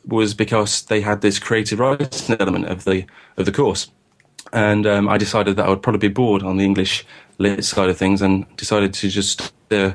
was 0.07 0.33
because 0.33 0.83
they 0.83 1.01
had 1.01 1.19
this 1.19 1.39
creative 1.39 1.79
writing 1.79 2.37
element 2.39 2.67
of 2.67 2.85
the, 2.85 3.05
of 3.35 3.45
the 3.45 3.51
course. 3.51 3.91
And 4.53 4.87
um, 4.87 5.09
I 5.09 5.17
decided 5.17 5.57
that 5.57 5.65
I 5.65 5.69
would 5.69 5.81
probably 5.81 6.07
be 6.07 6.13
bored 6.13 6.41
on 6.41 6.55
the 6.55 6.63
English 6.63 7.05
lit 7.37 7.65
side 7.65 7.89
of 7.89 7.97
things 7.97 8.21
and 8.21 8.45
decided 8.55 8.93
to 8.93 9.09
just 9.09 9.51
uh, 9.71 9.91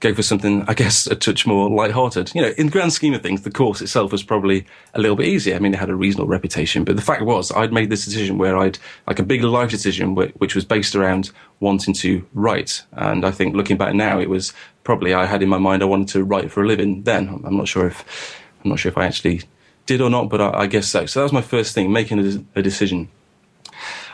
go 0.00 0.14
for 0.14 0.22
something, 0.22 0.62
I 0.68 0.74
guess, 0.74 1.06
a 1.06 1.16
touch 1.16 1.46
more 1.46 1.68
light-hearted. 1.68 2.32
You 2.34 2.42
know, 2.42 2.54
in 2.56 2.66
the 2.66 2.72
grand 2.72 2.92
scheme 2.92 3.14
of 3.14 3.22
things, 3.22 3.42
the 3.42 3.50
course 3.50 3.80
itself 3.80 4.12
was 4.12 4.22
probably 4.22 4.64
a 4.94 5.00
little 5.00 5.16
bit 5.16 5.26
easier. 5.26 5.56
I 5.56 5.58
mean, 5.58 5.74
it 5.74 5.80
had 5.80 5.90
a 5.90 5.94
reasonable 5.96 6.28
reputation, 6.28 6.84
but 6.84 6.96
the 6.96 7.02
fact 7.02 7.22
was, 7.22 7.50
I'd 7.52 7.72
made 7.72 7.90
this 7.90 8.04
decision 8.04 8.38
where 8.38 8.56
I'd 8.56 8.78
like 9.06 9.18
a 9.18 9.24
big 9.24 9.42
life 9.42 9.70
decision, 9.70 10.14
which 10.14 10.54
was 10.54 10.64
based 10.64 10.94
around 10.94 11.30
wanting 11.60 11.94
to 11.94 12.24
write. 12.32 12.84
And 12.92 13.24
I 13.24 13.30
think, 13.32 13.56
looking 13.56 13.76
back 13.76 13.94
now, 13.94 14.20
it 14.20 14.30
was 14.30 14.52
probably 14.84 15.14
I 15.14 15.26
had 15.26 15.42
in 15.42 15.48
my 15.48 15.58
mind 15.58 15.82
I 15.82 15.86
wanted 15.86 16.08
to 16.08 16.24
write 16.24 16.50
for 16.52 16.62
a 16.62 16.66
living. 16.66 17.02
Then 17.02 17.42
I'm 17.44 17.56
not 17.56 17.68
sure 17.68 17.86
if 17.86 18.38
I'm 18.62 18.70
not 18.70 18.78
sure 18.78 18.90
if 18.90 18.98
I 18.98 19.06
actually 19.06 19.42
did 19.86 20.00
or 20.00 20.10
not, 20.10 20.28
but 20.28 20.40
I, 20.40 20.60
I 20.60 20.66
guess 20.66 20.88
so. 20.88 21.06
So 21.06 21.20
that 21.20 21.24
was 21.24 21.32
my 21.32 21.42
first 21.42 21.74
thing, 21.74 21.92
making 21.92 22.20
a, 22.20 22.58
a 22.58 22.62
decision. 22.62 23.08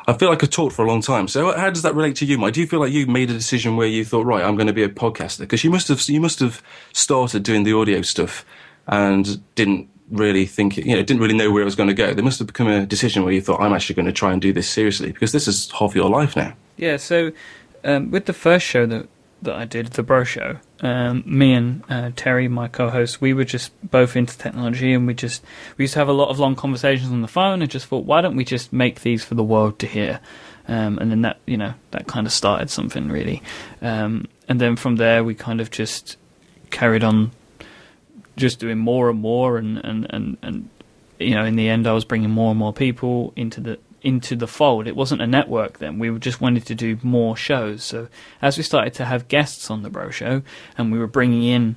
I 0.06 0.12
feel 0.12 0.28
like 0.28 0.42
I've 0.42 0.50
talked 0.50 0.74
for 0.74 0.84
a 0.84 0.88
long 0.88 1.00
time. 1.00 1.28
So 1.28 1.56
how 1.56 1.70
does 1.70 1.82
that 1.82 1.94
relate 1.94 2.16
to 2.16 2.26
you, 2.26 2.36
Mike? 2.36 2.54
Do 2.54 2.60
you 2.60 2.66
feel 2.66 2.80
like 2.80 2.92
you 2.92 3.06
made 3.06 3.30
a 3.30 3.34
decision 3.34 3.76
where 3.76 3.86
you 3.86 4.04
thought, 4.04 4.26
right, 4.26 4.44
I'm 4.44 4.56
going 4.56 4.66
to 4.66 4.72
be 4.72 4.82
a 4.82 4.88
podcaster? 4.88 5.40
Because 5.40 5.64
you 5.64 5.70
must 5.70 5.88
have 5.88 6.06
you 6.08 6.20
must 6.20 6.40
have 6.40 6.62
started 6.92 7.42
doing 7.42 7.62
the 7.62 7.72
audio 7.72 8.02
stuff 8.02 8.44
and 8.86 9.42
didn't 9.54 9.88
really 10.10 10.44
think, 10.44 10.76
you 10.76 10.94
know, 10.94 11.02
didn't 11.02 11.22
really 11.22 11.34
know 11.34 11.50
where 11.50 11.62
it 11.62 11.64
was 11.64 11.74
going 11.74 11.88
to 11.88 11.94
go. 11.94 12.12
There 12.12 12.24
must 12.24 12.38
have 12.38 12.46
become 12.46 12.68
a 12.68 12.84
decision 12.84 13.24
where 13.24 13.32
you 13.32 13.40
thought, 13.40 13.60
I'm 13.60 13.72
actually 13.72 13.94
going 13.94 14.06
to 14.06 14.12
try 14.12 14.32
and 14.32 14.42
do 14.42 14.52
this 14.52 14.68
seriously 14.68 15.12
because 15.12 15.32
this 15.32 15.48
is 15.48 15.70
half 15.70 15.94
your 15.94 16.10
life 16.10 16.36
now. 16.36 16.54
Yeah, 16.76 16.98
so 16.98 17.32
um, 17.82 18.10
with 18.10 18.26
the 18.26 18.34
first 18.34 18.66
show 18.66 18.86
that 18.86 19.08
that 19.42 19.54
I 19.54 19.64
did, 19.64 19.88
the 19.88 20.02
Bro 20.02 20.24
Show, 20.24 20.58
um, 20.84 21.24
me 21.26 21.54
and 21.54 21.82
uh, 21.88 22.10
Terry, 22.14 22.46
my 22.46 22.68
co-host, 22.68 23.18
we 23.18 23.32
were 23.32 23.44
just 23.44 23.72
both 23.90 24.16
into 24.16 24.36
technology, 24.36 24.92
and 24.92 25.06
we 25.06 25.14
just 25.14 25.42
we 25.78 25.84
used 25.84 25.94
to 25.94 25.98
have 25.98 26.08
a 26.08 26.12
lot 26.12 26.28
of 26.28 26.38
long 26.38 26.54
conversations 26.54 27.10
on 27.10 27.22
the 27.22 27.28
phone, 27.28 27.62
and 27.62 27.70
just 27.70 27.86
thought, 27.86 28.04
why 28.04 28.20
don't 28.20 28.36
we 28.36 28.44
just 28.44 28.70
make 28.70 29.00
these 29.00 29.24
for 29.24 29.34
the 29.34 29.42
world 29.42 29.78
to 29.78 29.86
hear? 29.86 30.20
Um, 30.68 30.98
and 30.98 31.10
then 31.10 31.22
that 31.22 31.38
you 31.46 31.56
know 31.56 31.72
that 31.92 32.06
kind 32.06 32.26
of 32.26 32.32
started 32.34 32.68
something 32.68 33.08
really, 33.08 33.42
um, 33.80 34.28
and 34.46 34.60
then 34.60 34.76
from 34.76 34.96
there 34.96 35.24
we 35.24 35.34
kind 35.34 35.62
of 35.62 35.70
just 35.70 36.18
carried 36.70 37.02
on, 37.02 37.32
just 38.36 38.60
doing 38.60 38.78
more 38.78 39.08
and 39.08 39.18
more, 39.20 39.56
and 39.56 39.78
and 39.78 40.06
and, 40.10 40.36
and 40.42 40.68
you 41.18 41.34
know 41.34 41.46
in 41.46 41.56
the 41.56 41.70
end 41.70 41.86
I 41.86 41.92
was 41.92 42.04
bringing 42.04 42.30
more 42.30 42.50
and 42.50 42.58
more 42.58 42.74
people 42.74 43.32
into 43.36 43.62
the 43.62 43.78
into 44.04 44.36
the 44.36 44.46
fold. 44.46 44.86
It 44.86 44.94
wasn't 44.94 45.22
a 45.22 45.26
network 45.26 45.78
then. 45.78 45.98
We 45.98 46.16
just 46.18 46.40
wanted 46.40 46.66
to 46.66 46.74
do 46.74 46.98
more 47.02 47.36
shows. 47.36 47.82
So 47.82 48.08
as 48.42 48.56
we 48.56 48.62
started 48.62 48.94
to 48.94 49.06
have 49.06 49.28
guests 49.28 49.70
on 49.70 49.82
the 49.82 49.90
Bro 49.90 50.10
Show, 50.10 50.42
and 50.76 50.92
we 50.92 50.98
were 50.98 51.06
bringing 51.06 51.42
in 51.42 51.76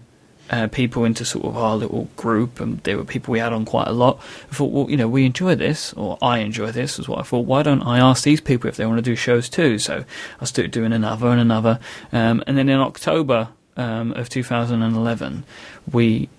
uh, 0.50 0.68
people 0.68 1.04
into 1.04 1.26
sort 1.26 1.46
of 1.46 1.58
our 1.58 1.76
little 1.76 2.10
group, 2.16 2.60
and 2.60 2.80
there 2.84 2.98
were 2.98 3.04
people 3.04 3.32
we 3.32 3.40
had 3.40 3.54
on 3.54 3.66
quite 3.66 3.88
a 3.88 3.92
lot. 3.94 4.20
I 4.52 4.56
thought, 4.56 4.72
well, 4.72 4.90
you 4.90 4.98
know, 4.98 5.08
we 5.08 5.26
enjoy 5.26 5.56
this, 5.56 5.94
or 5.94 6.18
I 6.22 6.40
enjoy 6.40 6.72
this, 6.72 7.00
is 7.00 7.08
what 7.08 7.20
I 7.20 7.24
thought. 7.24 7.46
Why 7.46 7.64
don't 7.64 7.82
I 7.82 8.00
ask 8.00 8.24
these 8.24 8.42
people 8.42 8.70
if 8.70 8.78
they 8.78 8.86
want 8.86 8.98
to 8.98 9.02
do 9.02 9.16
shows 9.16 9.50
too? 9.50 9.80
So 9.80 10.06
I 10.40 10.46
started 10.46 10.72
doing 10.72 10.94
another 10.94 11.28
and 11.28 11.42
another, 11.42 11.80
um, 12.12 12.44
and 12.48 12.58
then 12.58 12.70
in 12.70 12.80
October 12.80 13.50
um, 13.76 14.12
of 14.14 14.30
2011, 14.30 15.44
we 15.92 16.30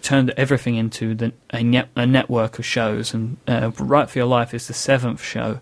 turned 0.00 0.30
everything 0.36 0.76
into 0.76 1.14
the, 1.14 1.32
a, 1.52 1.84
a 1.96 2.06
network 2.06 2.58
of 2.58 2.66
shows, 2.66 3.14
and 3.14 3.36
uh, 3.46 3.70
Write 3.78 4.10
for 4.10 4.18
Your 4.18 4.26
Life 4.26 4.54
is 4.54 4.66
the 4.66 4.74
seventh 4.74 5.22
show 5.22 5.60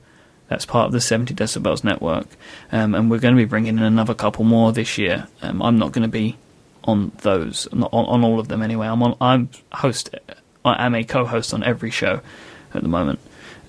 that's 0.48 0.64
part 0.64 0.86
of 0.86 0.92
the 0.92 1.00
70 1.00 1.34
Decibels 1.34 1.82
network, 1.82 2.26
um, 2.70 2.94
and 2.94 3.10
we're 3.10 3.18
going 3.18 3.34
to 3.34 3.40
be 3.40 3.46
bringing 3.46 3.76
in 3.76 3.82
another 3.82 4.14
couple 4.14 4.44
more 4.44 4.72
this 4.72 4.96
year. 4.96 5.26
Um, 5.42 5.60
I'm 5.60 5.78
not 5.78 5.92
going 5.92 6.02
to 6.02 6.08
be 6.08 6.36
on 6.84 7.12
those, 7.22 7.66
not 7.72 7.90
on, 7.92 8.06
on, 8.06 8.24
all 8.24 8.38
of 8.38 8.48
them 8.48 8.62
anyway. 8.62 8.86
I'm 8.86 9.02
on, 9.02 9.16
I'm 9.20 9.48
host, 9.72 10.14
I 10.64 10.86
am 10.86 10.94
a 10.94 11.02
co-host 11.02 11.52
on 11.52 11.64
every 11.64 11.90
show 11.90 12.20
at 12.74 12.82
the 12.82 12.88
moment, 12.88 13.18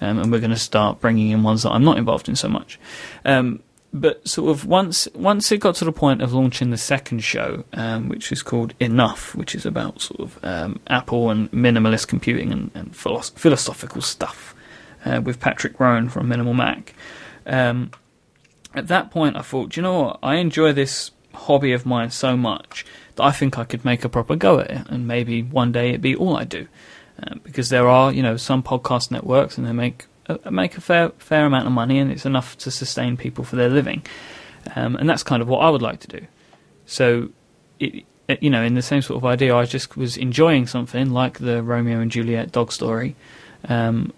um, 0.02 0.20
and 0.20 0.32
we're 0.32 0.40
going 0.40 0.52
to 0.52 0.58
start 0.58 1.02
bringing 1.02 1.32
in 1.32 1.42
ones 1.42 1.64
that 1.64 1.72
I'm 1.72 1.84
not 1.84 1.98
involved 1.98 2.30
in 2.30 2.36
so 2.36 2.48
much. 2.48 2.80
Um, 3.26 3.64
but 3.94 4.28
sort 4.28 4.52
of 4.52 4.66
once 4.66 5.08
once 5.14 5.52
it 5.52 5.60
got 5.60 5.76
to 5.76 5.86
the 5.86 5.92
point 5.92 6.22
of 6.22 6.34
launching 6.34 6.72
the 6.72 6.78
second 6.78 7.24
show, 7.24 7.64
um, 7.74 8.10
which 8.10 8.32
is 8.32 8.44
called 8.44 8.74
Enough, 8.80 9.36
which 9.36 9.56
is 9.56 9.66
about 9.66 10.02
sort 10.02 10.20
of 10.20 10.40
um, 10.44 10.80
Apple 10.88 11.30
and 11.30 11.52
minimalist 11.52 12.08
computing 12.08 12.52
and, 12.52 12.72
and 12.74 12.96
philosophical 12.96 14.02
stuff, 14.02 14.56
uh, 15.06 15.22
with 15.24 15.40
Patrick 15.40 15.80
Rhone 15.80 16.10
from 16.10 16.28
Minimal 16.28 16.54
Mac. 16.54 16.94
Um, 17.46 17.92
at 18.74 18.88
that 18.90 19.10
point, 19.10 19.38
I 19.38 19.42
thought, 19.42 19.76
you 19.76 19.84
know 19.84 20.02
what? 20.02 20.20
I 20.22 20.36
enjoy 20.36 20.74
this 20.74 21.12
hobby 21.34 21.72
of 21.72 21.86
mine 21.86 22.12
so 22.12 22.36
much 22.36 22.86
that 23.16 23.24
I 23.24 23.32
think 23.32 23.58
I 23.58 23.64
could 23.64 23.86
make 23.86 24.04
a 24.04 24.10
proper 24.10 24.36
go 24.36 24.60
at 24.60 24.70
it, 24.70 24.88
and 24.90 25.08
maybe 25.08 25.42
one 25.42 25.72
day 25.72 25.92
it 25.92 26.02
be 26.02 26.16
all 26.16 26.36
I 26.36 26.44
do. 26.44 26.68
Uh, 27.22 27.36
because 27.44 27.70
there 27.70 27.88
are, 27.88 28.12
you 28.12 28.22
know, 28.22 28.38
some 28.38 28.62
podcast 28.62 29.10
networks, 29.10 29.58
and 29.58 29.66
they 29.66 29.72
make 29.72 30.06
make 30.50 30.78
a 30.78 30.82
fair 30.82 31.10
fair 31.18 31.46
amount 31.46 31.68
of 31.68 31.74
money, 31.74 32.00
and 32.00 32.12
it's 32.12 32.26
enough 32.26 32.58
to 32.60 32.72
sustain 32.72 33.18
people 33.18 33.44
for 33.44 33.56
their 33.56 33.70
living. 33.70 34.04
Um, 34.76 34.96
and 34.96 35.10
that's 35.10 35.24
kind 35.24 35.42
of 35.42 35.48
what 35.48 35.60
I 35.60 35.70
would 35.70 35.82
like 35.82 36.00
to 36.02 36.08
do. 36.08 36.28
So, 36.86 37.30
it, 37.80 38.06
you 38.42 38.50
know, 38.50 38.64
in 38.64 38.74
the 38.74 38.82
same 38.82 39.02
sort 39.02 39.18
of 39.18 39.26
idea, 39.26 39.56
I 39.56 39.66
just 39.66 39.96
was 39.96 40.18
enjoying 40.18 40.68
something 40.68 41.12
like 41.12 41.40
the 41.40 41.64
Romeo 41.64 42.00
and 42.00 42.12
Juliet 42.12 42.52
dog 42.52 42.72
story. 42.72 43.16
Um, 43.70 44.12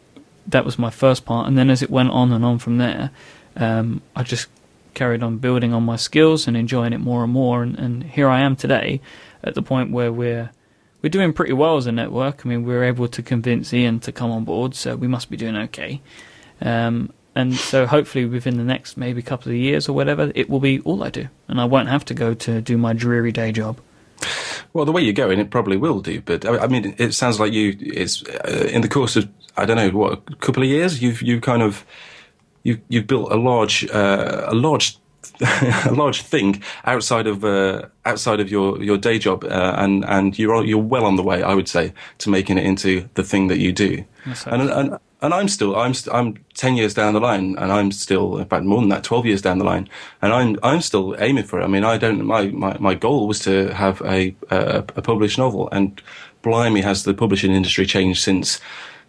that 0.47 0.65
was 0.65 0.79
my 0.79 0.89
first 0.89 1.25
part, 1.25 1.47
and 1.47 1.57
then 1.57 1.69
as 1.69 1.81
it 1.81 1.89
went 1.89 2.09
on 2.11 2.31
and 2.31 2.43
on 2.43 2.57
from 2.59 2.77
there, 2.77 3.11
um, 3.55 4.01
I 4.15 4.23
just 4.23 4.47
carried 4.93 5.21
on 5.21 5.37
building 5.37 5.73
on 5.73 5.83
my 5.83 5.95
skills 5.95 6.47
and 6.47 6.57
enjoying 6.57 6.93
it 6.93 6.99
more 6.99 7.23
and 7.23 7.31
more. 7.31 7.61
And, 7.63 7.77
and 7.77 8.03
here 8.03 8.27
I 8.27 8.41
am 8.41 8.55
today, 8.55 8.99
at 9.43 9.53
the 9.53 9.61
point 9.61 9.91
where 9.91 10.11
we're 10.11 10.49
we're 11.01 11.09
doing 11.09 11.33
pretty 11.33 11.53
well 11.53 11.77
as 11.77 11.87
a 11.87 11.91
network. 11.91 12.45
I 12.45 12.49
mean, 12.49 12.63
we 12.63 12.73
were 12.73 12.83
able 12.83 13.07
to 13.07 13.21
convince 13.21 13.73
Iain 13.73 13.99
to 14.01 14.11
come 14.11 14.31
on 14.31 14.43
board, 14.43 14.75
so 14.75 14.95
we 14.95 15.07
must 15.07 15.29
be 15.29 15.37
doing 15.37 15.55
okay. 15.55 16.01
Um, 16.61 17.13
and 17.35 17.55
so 17.55 17.85
hopefully 17.85 18.25
within 18.25 18.57
the 18.57 18.63
next 18.63 18.97
maybe 18.97 19.21
couple 19.21 19.51
of 19.51 19.57
years 19.57 19.87
or 19.87 19.93
whatever, 19.93 20.31
it 20.35 20.49
will 20.49 20.59
be 20.59 20.79
all 20.81 21.03
I 21.03 21.09
do, 21.09 21.29
and 21.47 21.61
I 21.61 21.65
won't 21.65 21.89
have 21.89 22.03
to 22.05 22.13
go 22.13 22.33
to 22.33 22.61
do 22.61 22.77
my 22.77 22.93
dreary 22.93 23.31
day 23.31 23.51
job. 23.51 23.79
Well, 24.73 24.85
the 24.85 24.91
way 24.91 25.01
you're 25.01 25.13
going, 25.13 25.39
it 25.39 25.49
probably 25.49 25.77
will 25.77 26.01
do. 26.01 26.21
But 26.21 26.45
I 26.45 26.67
mean, 26.67 26.95
it 26.97 27.13
sounds 27.13 27.39
like 27.39 27.53
you. 27.53 27.77
It's 27.79 28.23
uh, 28.23 28.69
in 28.71 28.81
the 28.81 28.89
course 28.89 29.15
of 29.15 29.29
I 29.55 29.65
don't 29.65 29.77
know 29.77 29.89
what 29.89 30.21
a 30.27 30.35
couple 30.35 30.63
of 30.63 30.69
years. 30.69 31.01
You've 31.01 31.21
you 31.21 31.39
kind 31.39 31.63
of 31.63 31.85
you 32.63 32.79
you've 32.89 33.07
built 33.07 33.31
a 33.31 33.35
large 33.35 33.89
uh, 33.89 34.45
a 34.47 34.53
large 34.53 34.97
a 35.41 35.91
large 35.93 36.21
thing 36.21 36.61
outside 36.85 37.27
of 37.27 37.43
uh, 37.43 37.83
outside 38.05 38.39
of 38.39 38.49
your, 38.49 38.81
your 38.83 38.97
day 38.97 39.19
job, 39.19 39.43
uh, 39.43 39.75
and 39.77 40.05
and 40.05 40.37
you're 40.37 40.63
you're 40.65 40.77
well 40.77 41.05
on 41.05 41.15
the 41.15 41.23
way, 41.23 41.43
I 41.43 41.53
would 41.53 41.67
say, 41.67 41.93
to 42.19 42.29
making 42.29 42.57
it 42.57 42.65
into 42.65 43.09
the 43.13 43.23
thing 43.23 43.47
that 43.47 43.59
you 43.59 43.71
do. 43.71 44.05
And, 44.53 44.69
and 44.69 44.99
and 45.21 45.33
I'm 45.33 45.47
still 45.47 45.75
I'm 45.75 45.93
st- 45.93 46.13
I'm 46.13 46.37
ten 46.53 46.75
years 46.75 46.93
down 46.93 47.13
the 47.13 47.19
line, 47.19 47.55
and 47.57 47.71
I'm 47.71 47.91
still 47.91 48.37
in 48.37 48.45
fact 48.45 48.65
more 48.65 48.79
than 48.79 48.89
that, 48.89 49.03
twelve 49.03 49.25
years 49.25 49.41
down 49.41 49.59
the 49.59 49.65
line, 49.65 49.89
and 50.21 50.33
I'm 50.33 50.57
I'm 50.63 50.81
still 50.81 51.15
aiming 51.19 51.45
for 51.45 51.59
it. 51.59 51.63
I 51.63 51.67
mean, 51.67 51.83
I 51.83 51.97
don't 51.97 52.25
my 52.25 52.47
my, 52.47 52.77
my 52.79 52.95
goal 52.95 53.27
was 53.27 53.39
to 53.39 53.73
have 53.73 54.01
a, 54.01 54.35
a 54.49 54.77
a 54.95 55.01
published 55.01 55.37
novel, 55.37 55.69
and 55.71 56.01
blimey, 56.41 56.81
has 56.81 57.03
the 57.03 57.13
publishing 57.13 57.53
industry 57.53 57.85
changed 57.85 58.21
since 58.21 58.59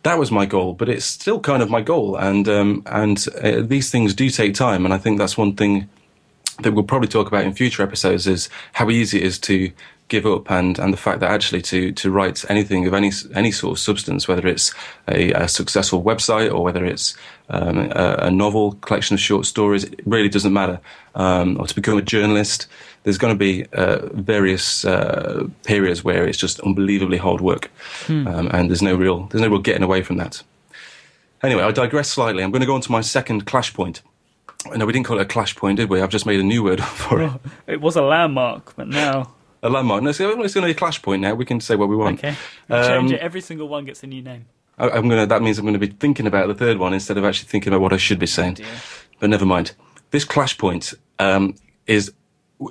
that 0.03 0.19
was 0.19 0.31
my 0.31 0.47
goal, 0.47 0.73
but 0.73 0.89
it's 0.89 1.05
still 1.05 1.41
kind 1.41 1.63
of 1.63 1.71
my 1.71 1.81
goal. 1.81 2.17
And 2.17 2.49
um, 2.49 2.83
and 2.87 3.25
uh, 3.43 3.61
these 3.63 3.91
things 3.91 4.15
do 4.15 4.31
take 4.31 4.55
time, 4.55 4.85
and 4.85 4.95
I 4.95 4.99
think 4.99 5.19
that's 5.19 5.37
one 5.37 5.55
thing 5.55 5.89
that 6.63 6.73
we'll 6.73 6.85
probably 6.85 7.09
talk 7.09 7.29
about 7.29 7.45
in 7.45 7.53
future 7.53 7.83
episodes 7.83 8.27
is 8.27 8.49
how 8.73 8.91
easy 8.91 9.19
it 9.19 9.25
is 9.25 9.39
to 9.41 9.73
give 10.11 10.27
up 10.27 10.51
and, 10.51 10.79
and 10.79 10.93
the 10.93 10.99
fact 10.99 11.21
that 11.21 11.31
actually 11.31 11.63
to, 11.63 11.93
to 11.93 12.11
write 12.11 12.45
anything 12.51 12.87
of 12.87 12.93
any 12.93 13.11
any 13.35 13.51
sort 13.51 13.73
of 13.73 13.79
substance, 13.79 14.29
whether 14.29 14.47
it's 14.47 14.75
a, 15.09 15.33
a 15.33 15.49
successful 15.49 16.03
website 16.03 16.53
or 16.53 16.63
whether 16.63 16.85
it's 16.85 17.17
um, 17.49 17.79
a, 17.93 18.17
a, 18.23 18.31
novel 18.31 18.73
collection 18.83 19.15
of 19.15 19.21
short 19.21 19.47
stories, 19.47 19.85
it 19.85 20.01
really 20.05 20.29
doesn't 20.29 20.53
matter. 20.53 20.81
Um, 21.15 21.59
or 21.59 21.67
to 21.67 21.75
become 21.75 21.97
a 21.97 22.03
journalist, 22.03 22.67
there's 23.05 23.19
going 23.19 23.33
to 23.33 23.39
be 23.39 23.67
uh, 23.73 24.07
various 24.13 24.85
uh, 24.85 25.47
periods 25.65 26.05
where 26.05 26.27
it's 26.27 26.39
just 26.39 26.61
unbelievably 26.61 27.19
hard 27.19 27.41
work, 27.41 27.71
hmm. 28.07 28.27
um, 28.27 28.49
and 28.53 28.69
there's 28.69 28.83
no 28.83 28.95
real 28.95 29.25
there's 29.31 29.43
no 29.43 29.49
real 29.49 29.61
getting 29.61 29.83
away 29.83 30.03
from 30.03 30.19
that. 30.19 30.43
Anyway, 31.43 31.63
I 31.63 31.71
digress 31.71 32.11
slightly. 32.11 32.43
I'm 32.43 32.51
going 32.51 32.61
to 32.61 32.67
go 32.67 32.75
on 32.75 32.83
to 32.83 32.93
my 32.93 33.01
second 33.01 33.47
clash 33.47 33.73
point. 33.73 34.03
No, 34.67 34.85
we 34.85 34.93
didn't 34.93 35.07
call 35.07 35.19
it 35.19 35.23
a 35.23 35.27
clash 35.27 35.57
point, 35.57 35.77
did 35.77 35.89
we? 35.89 36.03
I've 36.03 36.11
just 36.11 36.27
made 36.27 36.39
a 36.39 36.43
new 36.43 36.63
word 36.63 36.83
for 36.85 37.23
it. 37.23 37.33
It 37.67 37.81
was 37.81 37.97
a 37.97 38.03
landmark, 38.03 38.77
but 38.77 38.89
now 38.89 39.35
a 39.63 39.69
landmark. 39.69 40.03
No, 40.03 40.11
it's 40.11 40.19
going 40.19 40.49
to 40.49 40.61
be 40.63 40.71
a 40.71 40.75
clash 40.75 41.03
point 41.03 41.23
now. 41.23 41.35
We 41.35 41.45
can 41.45 41.61
say 41.61 41.77
what 41.77 41.89
we 41.89 41.97
want. 41.97 42.19
Okay, 42.19 42.37
um, 42.69 42.85
change 42.85 43.13
it. 43.13 43.21
Every 43.21 43.41
single 43.41 43.69
one 43.69 43.85
gets 43.85 44.03
a 44.03 44.07
new 44.07 44.23
name. 44.23 44.47
I, 44.79 44.89
am 44.97 45.09
gonna. 45.09 45.27
That 45.27 45.43
means 45.43 45.59
I'm 45.59 45.65
going 45.65 45.79
to 45.79 45.87
be 45.87 45.89
thinking 45.89 46.27
about 46.27 46.49
the 46.49 46.55
third 46.55 46.79
one 46.79 46.95
instead 46.95 47.19
of 47.19 47.25
actually 47.25 47.49
thinking 47.49 47.73
about 47.73 47.83
what 47.83 47.93
I 47.93 47.99
should 47.99 48.19
be 48.19 48.27
saying. 48.27 48.59
Oh 48.61 48.67
but 49.19 49.31
never 49.31 49.47
mind. 49.47 49.73
This 50.11 50.25
clash 50.25 50.57
point 50.59 50.95
um, 51.19 51.55
is 51.87 52.13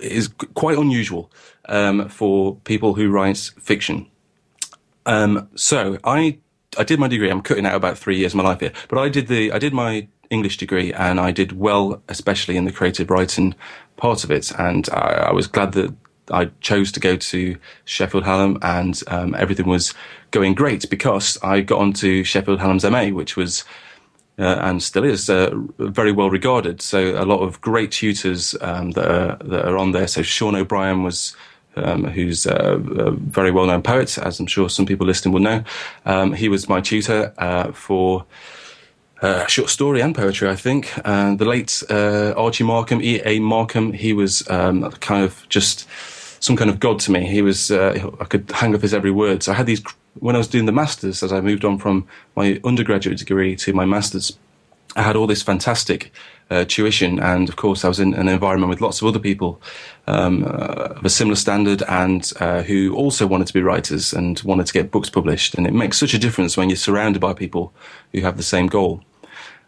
is 0.02 0.30
quite 0.54 0.78
unusual 0.78 1.32
um, 1.66 2.10
for 2.10 2.56
people 2.58 2.94
who 2.96 3.10
write 3.10 3.38
fiction. 3.60 4.08
Um, 5.06 5.50
so 5.56 5.98
I 6.04 6.40
I 6.78 6.84
did 6.84 7.00
my 7.00 7.08
degree. 7.08 7.30
I'm 7.30 7.42
cutting 7.42 7.66
out 7.66 7.76
about 7.76 7.98
three 7.98 8.18
years 8.18 8.34
of 8.34 8.38
my 8.38 8.44
life 8.44 8.60
here, 8.60 8.74
but 8.90 8.98
I 8.98 9.10
did 9.10 9.28
the 9.28 9.52
I 9.52 9.60
did 9.60 9.74
my 9.74 10.08
English 10.30 10.58
degree, 10.58 10.94
and 10.94 11.20
I 11.20 11.32
did 11.32 11.54
well, 11.54 12.02
especially 12.08 12.58
in 12.58 12.66
the 12.66 12.72
creative 12.72 13.10
writing 13.10 13.56
part 13.98 14.24
of 14.24 14.32
it. 14.32 14.52
And 14.58 14.88
I, 14.92 15.28
I 15.30 15.32
was 15.32 15.48
glad 15.48 15.74
that 15.74 15.94
I 16.32 16.46
chose 16.62 16.92
to 16.94 17.00
go 17.00 17.16
to 17.16 17.58
Sheffield 17.86 18.24
Hallam, 18.24 18.60
and 18.62 19.02
um, 19.08 19.36
everything 19.36 19.68
was 19.68 19.94
going 20.32 20.54
great 20.54 20.90
because 20.90 21.38
I 21.42 21.62
got 21.62 21.80
onto 21.80 22.24
Sheffield 22.24 22.60
Hallam's 22.60 22.86
MA, 22.86 23.08
which 23.08 23.36
was 23.36 23.64
uh, 24.38 24.58
and 24.62 24.82
still 24.82 25.04
is 25.04 25.30
uh, 25.30 25.52
very 25.80 26.12
well 26.12 26.30
regarded. 26.30 26.82
So 26.82 27.22
a 27.22 27.26
lot 27.26 27.42
of 27.42 27.60
great 27.60 27.92
tutors 27.92 28.56
um, 28.62 28.92
that 28.92 29.12
are 29.12 29.38
that 29.44 29.68
are 29.68 29.78
on 29.78 29.92
there. 29.92 30.08
So 30.08 30.22
Sean 30.22 30.56
O'Brien 30.56 31.04
was. 31.04 31.36
Um, 31.76 32.04
who's 32.04 32.46
a, 32.46 32.82
a, 32.98 33.12
very 33.12 33.52
well-known 33.52 33.84
poet, 33.84 34.18
as 34.18 34.40
I'm 34.40 34.48
sure 34.48 34.70
some 34.70 34.88
people 34.88 35.06
listening 35.06 35.34
will 35.34 35.40
know. 35.40 35.64
Um, 36.04 36.34
he 36.34 36.50
was 36.50 36.68
my 36.68 36.82
tutor 36.82 37.32
uh, 37.38 37.72
for 37.72 38.26
uh, 39.22 39.46
short 39.48 39.70
story 39.70 40.02
and 40.02 40.16
poetry, 40.16 40.50
I 40.50 40.56
think. 40.56 40.92
And 41.06 41.40
the 41.40 41.46
late 41.46 41.84
uh, 41.90 42.34
Archie 42.38 42.64
Markham, 42.64 43.02
E. 43.02 43.22
A. 43.26 43.40
Markham, 43.40 43.94
he 43.94 44.14
was 44.14 44.50
um, 44.50 44.90
kind 44.92 45.24
of 45.24 45.46
just 45.50 45.88
some 46.42 46.56
kind 46.56 46.70
of 46.70 46.80
god 46.80 47.00
to 47.00 47.12
me. 47.12 47.28
He 47.28 47.42
was, 47.42 47.72
uh, 47.72 48.12
I 48.20 48.26
could 48.26 48.50
hang 48.52 48.74
up 48.76 48.82
his 48.82 48.94
every 48.94 49.12
word. 49.12 49.44
So 49.44 49.52
I 49.52 49.56
had 49.56 49.66
these, 49.66 49.84
when 50.20 50.36
I 50.36 50.38
was 50.38 50.48
doing 50.48 50.66
the 50.66 50.72
masters, 50.72 51.22
as 51.22 51.34
I 51.34 51.42
moved 51.42 51.66
on 51.66 51.78
from 51.78 52.08
my 52.36 52.60
undergraduate 52.64 53.18
degree 53.18 53.56
to 53.58 53.74
my 53.74 53.86
masters, 53.86 54.38
I 54.96 55.04
had 55.04 55.16
all 55.16 55.28
this 55.28 55.44
fantastic 55.44 56.12
uh, 56.50 56.66
tuition, 56.66 57.20
and 57.20 57.48
of 57.48 57.56
course, 57.58 57.86
I 57.86 57.88
was 57.88 58.00
in 58.00 58.16
an 58.16 58.28
environment 58.28 58.72
with 58.72 58.82
lots 58.82 59.02
of 59.02 59.08
other 59.08 59.20
people 59.20 59.62
um, 60.08 60.44
uh, 60.44 60.96
of 60.98 61.06
a 61.06 61.10
similar 61.10 61.36
standard 61.36 61.84
and 61.84 62.32
uh, 62.40 62.64
who 62.64 62.96
also 62.96 63.28
wanted 63.28 63.48
to 63.48 63.54
be 63.54 63.62
writers 63.62 64.14
and 64.14 64.42
wanted 64.42 64.66
to 64.66 64.74
get 64.74 64.90
books 64.90 65.10
published. 65.10 65.54
And 65.56 65.68
it 65.68 65.74
makes 65.74 66.00
such 66.00 66.16
a 66.16 66.18
difference 66.18 66.58
when 66.58 66.70
you're 66.70 66.76
surrounded 66.76 67.20
by 67.20 67.34
people 67.34 67.72
who 68.14 68.22
have 68.22 68.38
the 68.38 68.44
same 68.44 68.66
goal. 68.66 69.04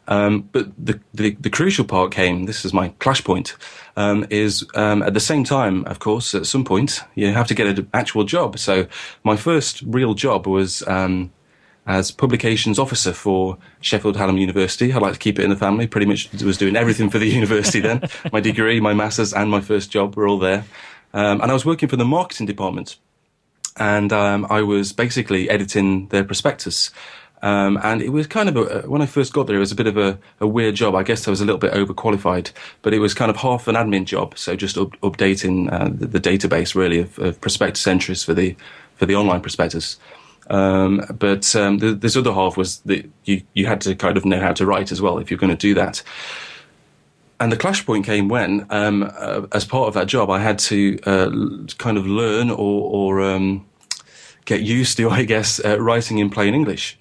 Um, 0.07 0.49
but 0.51 0.71
the, 0.77 0.99
the, 1.13 1.31
the 1.39 1.49
crucial 1.49 1.85
part 1.85 2.11
came. 2.11 2.45
This 2.45 2.65
is 2.65 2.73
my 2.73 2.89
clash 2.99 3.23
point. 3.23 3.55
Um, 3.95 4.25
is 4.29 4.65
um, 4.73 5.03
at 5.03 5.13
the 5.13 5.19
same 5.19 5.43
time, 5.43 5.85
of 5.85 5.99
course, 5.99 6.33
at 6.33 6.45
some 6.45 6.63
point 6.63 7.01
you 7.15 7.31
have 7.33 7.47
to 7.47 7.53
get 7.53 7.67
an 7.67 7.89
actual 7.93 8.23
job. 8.23 8.57
So 8.57 8.87
my 9.23 9.35
first 9.35 9.81
real 9.81 10.13
job 10.13 10.47
was 10.47 10.85
um, 10.87 11.31
as 11.85 12.11
publications 12.11 12.79
officer 12.79 13.13
for 13.13 13.57
Sheffield 13.81 14.15
Hallam 14.15 14.37
University. 14.37 14.93
I 14.93 14.97
like 14.97 15.13
to 15.13 15.19
keep 15.19 15.39
it 15.39 15.43
in 15.43 15.49
the 15.49 15.55
family. 15.55 15.87
Pretty 15.87 16.05
much 16.05 16.31
was 16.41 16.57
doing 16.57 16.75
everything 16.75 17.09
for 17.09 17.19
the 17.19 17.25
university 17.39 17.79
then. 17.79 18.03
My 18.31 18.39
degree, 18.39 18.79
my 18.79 18.93
masters, 18.93 19.33
and 19.33 19.49
my 19.49 19.61
first 19.61 19.91
job 19.91 20.15
were 20.15 20.27
all 20.27 20.39
there. 20.39 20.65
Um, 21.13 21.41
and 21.41 21.51
I 21.51 21.53
was 21.53 21.65
working 21.65 21.89
for 21.89 21.97
the 21.97 22.05
marketing 22.05 22.45
department, 22.45 22.97
and 23.77 24.13
um, 24.13 24.47
I 24.49 24.61
was 24.61 24.93
basically 24.93 25.49
editing 25.49 26.07
their 26.07 26.23
prospectus. 26.23 26.91
Um, 27.43 27.79
and 27.83 28.01
it 28.01 28.09
was 28.09 28.27
kind 28.27 28.49
of 28.49 28.55
a, 28.55 28.87
when 28.87 29.01
I 29.01 29.07
first 29.07 29.33
got 29.33 29.47
there, 29.47 29.55
it 29.55 29.59
was 29.59 29.71
a 29.71 29.75
bit 29.75 29.87
of 29.87 29.97
a, 29.97 30.17
a, 30.39 30.47
weird 30.47 30.75
job. 30.75 30.93
I 30.93 31.01
guess 31.01 31.27
I 31.27 31.31
was 31.31 31.41
a 31.41 31.45
little 31.45 31.59
bit 31.59 31.73
overqualified, 31.73 32.51
but 32.83 32.93
it 32.93 32.99
was 32.99 33.15
kind 33.15 33.31
of 33.31 33.37
half 33.37 33.67
an 33.67 33.75
admin 33.75 34.05
job. 34.05 34.37
So 34.37 34.55
just 34.55 34.77
up, 34.77 34.91
updating 35.01 35.71
uh, 35.71 35.89
the, 35.91 36.05
the, 36.05 36.19
database 36.19 36.75
really 36.75 36.99
of, 36.99 37.17
of 37.17 37.41
prospectus 37.41 37.87
entries 37.87 38.23
for 38.23 38.35
the 38.35 38.55
for 38.95 39.07
the 39.07 39.15
online 39.15 39.41
prospectus. 39.41 39.97
Um, 40.51 41.03
but 41.17 41.55
um, 41.55 41.79
the, 41.79 41.93
this 41.93 42.15
other 42.15 42.33
half 42.33 42.57
was 42.57 42.79
that 42.81 43.09
you, 43.25 43.41
you 43.53 43.65
had 43.65 43.81
to 43.81 43.95
kind 43.95 44.17
of 44.17 44.25
know 44.25 44.39
how 44.39 44.53
to 44.53 44.65
write 44.65 44.91
as 44.91 45.01
well 45.01 45.17
if 45.17 45.31
you're 45.31 45.39
going 45.39 45.55
to 45.55 45.57
do 45.57 45.73
that. 45.75 46.03
And 47.39 47.51
the 47.51 47.57
clash 47.57 47.83
point 47.83 48.05
came 48.05 48.27
when, 48.27 48.67
um, 48.69 49.11
uh, 49.17 49.47
as 49.51 49.65
part 49.65 49.87
of 49.87 49.95
that 49.95 50.05
job, 50.05 50.29
I 50.29 50.37
had 50.39 50.59
to 50.59 50.99
uh, 51.05 51.31
kind 51.79 51.97
of 51.97 52.05
learn 52.05 52.51
or, 52.51 52.55
or 53.17 53.21
um, 53.21 53.65
get 54.45 54.61
used 54.61 54.97
to, 54.97 55.09
I 55.19 55.23
guess, 55.23 55.63
uh, 55.63 55.81
writing 55.81 56.19
in 56.19 56.29
plain 56.29 56.53
English. 56.53 56.99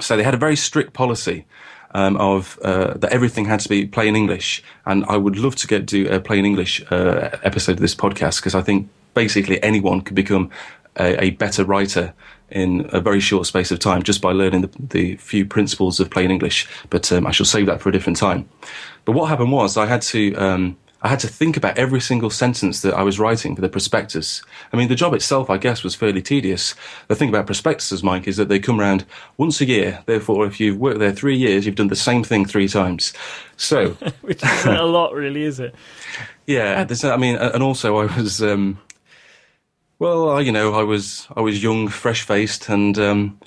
So 0.00 0.16
they 0.16 0.22
had 0.22 0.34
a 0.34 0.38
very 0.38 0.56
strict 0.56 0.92
policy 0.92 1.46
um, 1.92 2.16
of 2.16 2.58
uh, 2.62 2.94
that 2.98 3.12
everything 3.12 3.46
had 3.46 3.60
to 3.60 3.68
be 3.68 3.86
plain 3.86 4.16
English, 4.16 4.62
and 4.84 5.04
I 5.06 5.16
would 5.16 5.36
love 5.36 5.56
to 5.56 5.66
get 5.66 5.88
to 5.88 6.06
a 6.08 6.20
plain 6.20 6.44
English 6.44 6.82
uh, 6.90 7.30
episode 7.42 7.72
of 7.72 7.80
this 7.80 7.94
podcast 7.94 8.36
because 8.36 8.54
I 8.54 8.60
think 8.60 8.88
basically 9.14 9.62
anyone 9.62 10.02
could 10.02 10.14
become 10.14 10.50
a, 10.98 11.24
a, 11.24 11.30
better 11.30 11.64
writer 11.64 12.12
in 12.50 12.88
a 12.92 13.00
very 13.00 13.20
short 13.20 13.46
space 13.46 13.70
of 13.70 13.78
time 13.78 14.02
just 14.02 14.20
by 14.20 14.32
learning 14.32 14.62
the, 14.62 14.70
the 14.78 15.16
few 15.16 15.44
principles 15.46 16.00
of 16.00 16.10
plain 16.10 16.30
English. 16.30 16.68
But 16.90 17.10
um, 17.12 17.26
I 17.26 17.30
shall 17.30 17.46
save 17.46 17.66
that 17.66 17.80
for 17.80 17.88
a 17.88 17.92
different 17.92 18.18
time. 18.18 18.48
But 19.04 19.12
what 19.12 19.26
happened 19.26 19.52
was 19.52 19.76
I 19.76 19.86
had 19.86 20.02
to 20.02 20.34
um, 20.34 20.76
I 21.06 21.08
had 21.08 21.20
to 21.20 21.28
think 21.28 21.56
about 21.56 21.78
every 21.78 22.00
single 22.00 22.30
sentence 22.30 22.80
that 22.80 22.92
I 22.92 23.04
was 23.04 23.20
writing 23.20 23.54
for 23.54 23.62
the 23.62 23.68
prospectus. 23.68 24.42
I 24.72 24.76
mean, 24.76 24.88
the 24.88 24.96
job 24.96 25.14
itself, 25.14 25.48
I 25.48 25.56
guess, 25.56 25.84
was 25.84 25.94
fairly 25.94 26.20
tedious. 26.20 26.74
The 27.06 27.14
thing 27.14 27.28
about 27.28 27.46
prospectuses, 27.46 28.02
Mike, 28.02 28.26
is 28.26 28.38
that 28.38 28.48
they 28.48 28.58
come 28.58 28.80
around 28.80 29.04
once 29.36 29.60
a 29.60 29.66
year. 29.66 30.02
Therefore, 30.06 30.46
if 30.46 30.58
you've 30.58 30.78
worked 30.78 30.98
there 30.98 31.12
three 31.12 31.36
years, 31.36 31.64
you've 31.64 31.76
done 31.76 31.86
the 31.86 31.94
same 31.94 32.24
thing 32.24 32.44
three 32.44 32.66
times. 32.66 33.12
So, 33.56 33.90
which 34.22 34.42
isn't 34.42 34.76
a 34.76 34.82
lot, 34.82 35.14
really, 35.14 35.44
is 35.44 35.60
it? 35.60 35.76
Yeah, 36.44 36.84
I 37.04 37.16
mean, 37.16 37.36
and 37.36 37.62
also 37.62 37.98
I 37.98 38.06
was. 38.16 38.42
Um, 38.42 38.80
well, 40.00 40.42
you 40.42 40.50
know, 40.50 40.74
I 40.74 40.82
was 40.82 41.28
I 41.36 41.40
was 41.40 41.62
young, 41.62 41.86
fresh 41.86 42.22
faced, 42.22 42.68
and 42.68 42.98
um, 42.98 43.38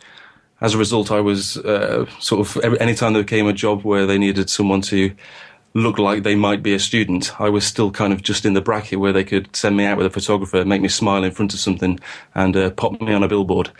as 0.61 0.75
a 0.75 0.77
result, 0.77 1.11
I 1.11 1.19
was 1.19 1.57
uh, 1.57 2.05
sort 2.19 2.39
of 2.39 2.63
every, 2.63 2.79
anytime 2.79 3.11
there 3.11 3.25
came 3.25 3.47
a 3.47 3.53
job 3.53 3.83
where 3.83 4.05
they 4.05 4.17
needed 4.17 4.49
someone 4.49 4.79
to 4.83 5.13
look 5.73 5.97
like 5.97 6.23
they 6.23 6.35
might 6.35 6.63
be 6.63 6.73
a 6.73 6.79
student, 6.79 7.39
I 7.39 7.49
was 7.49 7.65
still 7.65 7.91
kind 7.91 8.13
of 8.13 8.21
just 8.21 8.45
in 8.45 8.53
the 8.53 8.61
bracket 8.61 8.99
where 8.99 9.13
they 9.13 9.23
could 9.23 9.55
send 9.55 9.77
me 9.77 9.85
out 9.85 9.97
with 9.97 10.05
a 10.05 10.09
photographer, 10.09 10.65
make 10.65 10.81
me 10.81 10.87
smile 10.87 11.23
in 11.23 11.31
front 11.31 11.53
of 11.53 11.59
something, 11.59 11.99
and 12.35 12.55
uh, 12.55 12.71
pop 12.71 12.99
me 13.01 13.13
on 13.13 13.23
a 13.23 13.27
billboard. 13.27 13.71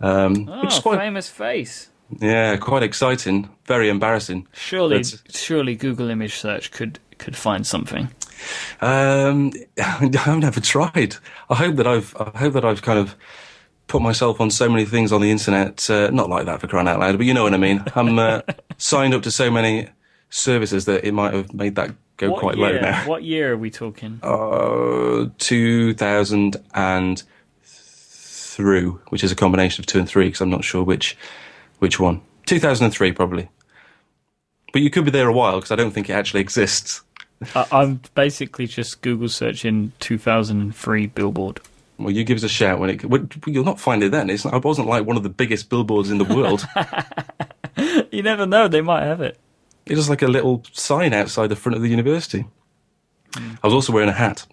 Um, 0.00 0.48
oh, 0.50 0.80
quite, 0.82 0.98
famous 0.98 1.28
face. 1.28 1.90
Yeah, 2.20 2.56
quite 2.56 2.82
exciting. 2.82 3.48
Very 3.66 3.88
embarrassing. 3.88 4.46
Surely, 4.52 4.98
but, 4.98 5.34
surely 5.34 5.74
Google 5.74 6.10
image 6.10 6.34
search 6.34 6.70
could 6.70 6.98
could 7.18 7.36
find 7.36 7.66
something. 7.66 8.08
Um, 8.80 9.52
I've 9.82 10.38
never 10.38 10.60
tried. 10.60 11.16
I 11.48 11.54
hope 11.54 11.76
that 11.76 11.86
I've 11.86 12.14
I 12.18 12.38
hope 12.38 12.52
that 12.54 12.64
I've 12.64 12.82
kind 12.82 12.98
of 12.98 13.14
put 13.86 14.02
myself 14.02 14.40
on 14.40 14.50
so 14.50 14.68
many 14.68 14.84
things 14.84 15.12
on 15.12 15.20
the 15.20 15.30
internet. 15.30 15.88
Uh, 15.88 16.10
not 16.10 16.28
like 16.28 16.46
that 16.46 16.60
for 16.60 16.66
crying 16.66 16.88
out 16.88 17.00
loud, 17.00 17.16
but 17.16 17.26
you 17.26 17.34
know 17.34 17.44
what 17.44 17.54
I 17.54 17.58
mean. 17.58 17.82
I'm 17.94 18.18
uh, 18.18 18.42
signed 18.78 19.14
up 19.14 19.22
to 19.22 19.30
so 19.30 19.50
many 19.50 19.88
services 20.30 20.84
that 20.86 21.04
it 21.04 21.12
might 21.12 21.34
have 21.34 21.52
made 21.54 21.76
that 21.76 21.94
go 22.16 22.30
what 22.30 22.40
quite 22.40 22.56
year? 22.56 22.72
low 22.72 22.80
now. 22.80 23.08
What 23.08 23.22
year 23.22 23.52
are 23.52 23.56
we 23.56 23.70
talking? 23.70 24.20
Uh, 24.22 25.26
2000 25.38 26.56
and 26.74 27.22
through, 27.62 29.00
which 29.08 29.22
is 29.22 29.30
a 29.30 29.36
combination 29.36 29.82
of 29.82 29.86
two 29.86 29.98
and 29.98 30.08
three, 30.08 30.26
because 30.26 30.40
I'm 30.40 30.50
not 30.50 30.64
sure 30.64 30.82
which 30.82 31.16
which 31.78 32.00
one. 32.00 32.22
2003 32.46 33.12
probably. 33.12 33.48
But 34.72 34.82
you 34.82 34.90
could 34.90 35.04
be 35.04 35.10
there 35.10 35.28
a 35.28 35.32
while 35.32 35.56
because 35.56 35.70
I 35.70 35.76
don't 35.76 35.90
think 35.90 36.10
it 36.10 36.14
actually 36.14 36.40
exists. 36.40 37.02
I'm 37.70 38.00
basically 38.14 38.66
just 38.66 39.02
Google 39.02 39.28
searching 39.28 39.92
2003 40.00 41.06
billboard. 41.08 41.60
Well, 41.98 42.10
you 42.10 42.24
give 42.24 42.36
us 42.36 42.42
a 42.42 42.48
shout 42.48 42.78
when 42.78 42.90
it. 42.90 43.02
You'll 43.46 43.64
not 43.64 43.80
find 43.80 44.02
it 44.02 44.10
then. 44.10 44.28
It's, 44.28 44.44
I 44.44 44.56
wasn't 44.56 44.88
like 44.88 45.06
one 45.06 45.16
of 45.16 45.22
the 45.22 45.30
biggest 45.30 45.70
billboards 45.70 46.10
in 46.10 46.18
the 46.18 46.24
world. 46.24 46.66
you 48.12 48.22
never 48.22 48.46
know; 48.46 48.68
they 48.68 48.82
might 48.82 49.04
have 49.04 49.20
it. 49.22 49.38
It 49.86 49.96
was 49.96 50.08
like 50.08 50.22
a 50.22 50.28
little 50.28 50.62
sign 50.72 51.12
outside 51.12 51.48
the 51.48 51.56
front 51.56 51.76
of 51.76 51.82
the 51.82 51.88
university. 51.88 52.46
Mm. 53.32 53.58
I 53.62 53.66
was 53.66 53.74
also 53.74 53.92
wearing 53.92 54.08
a 54.08 54.12
hat, 54.12 54.46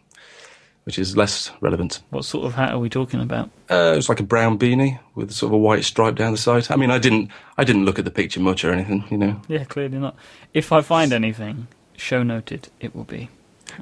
which 0.83 0.99
is 0.99 1.17
less 1.17 1.51
relevant. 1.59 2.01
What 2.11 2.25
sort 2.25 2.45
of 2.45 2.53
hat 2.53 2.71
are 2.71 2.79
we 2.79 2.89
talking 2.89 3.19
about? 3.21 3.49
Uh, 3.69 3.93
it 3.93 3.95
was 3.95 4.09
like 4.09 4.19
a 4.19 4.23
brown 4.23 4.59
beanie 4.59 4.99
with 5.15 5.31
sort 5.31 5.49
of 5.49 5.53
a 5.53 5.57
white 5.57 5.83
stripe 5.83 6.15
down 6.15 6.31
the 6.31 6.37
side. 6.37 6.67
I 6.69 6.75
mean, 6.75 6.91
I 6.91 6.99
didn't, 6.99 7.31
I 7.57 7.63
didn't 7.63 7.85
look 7.85 7.97
at 7.97 8.05
the 8.05 8.11
picture 8.11 8.39
much 8.39 8.63
or 8.63 8.71
anything, 8.71 9.05
you 9.09 9.17
know. 9.17 9.41
Yeah, 9.47 9.63
clearly 9.63 9.97
not. 9.97 10.15
If 10.53 10.71
I 10.71 10.81
find 10.81 11.11
anything, 11.13 11.67
show 11.97 12.21
noted 12.21 12.69
it 12.79 12.95
will 12.95 13.05
be. 13.05 13.29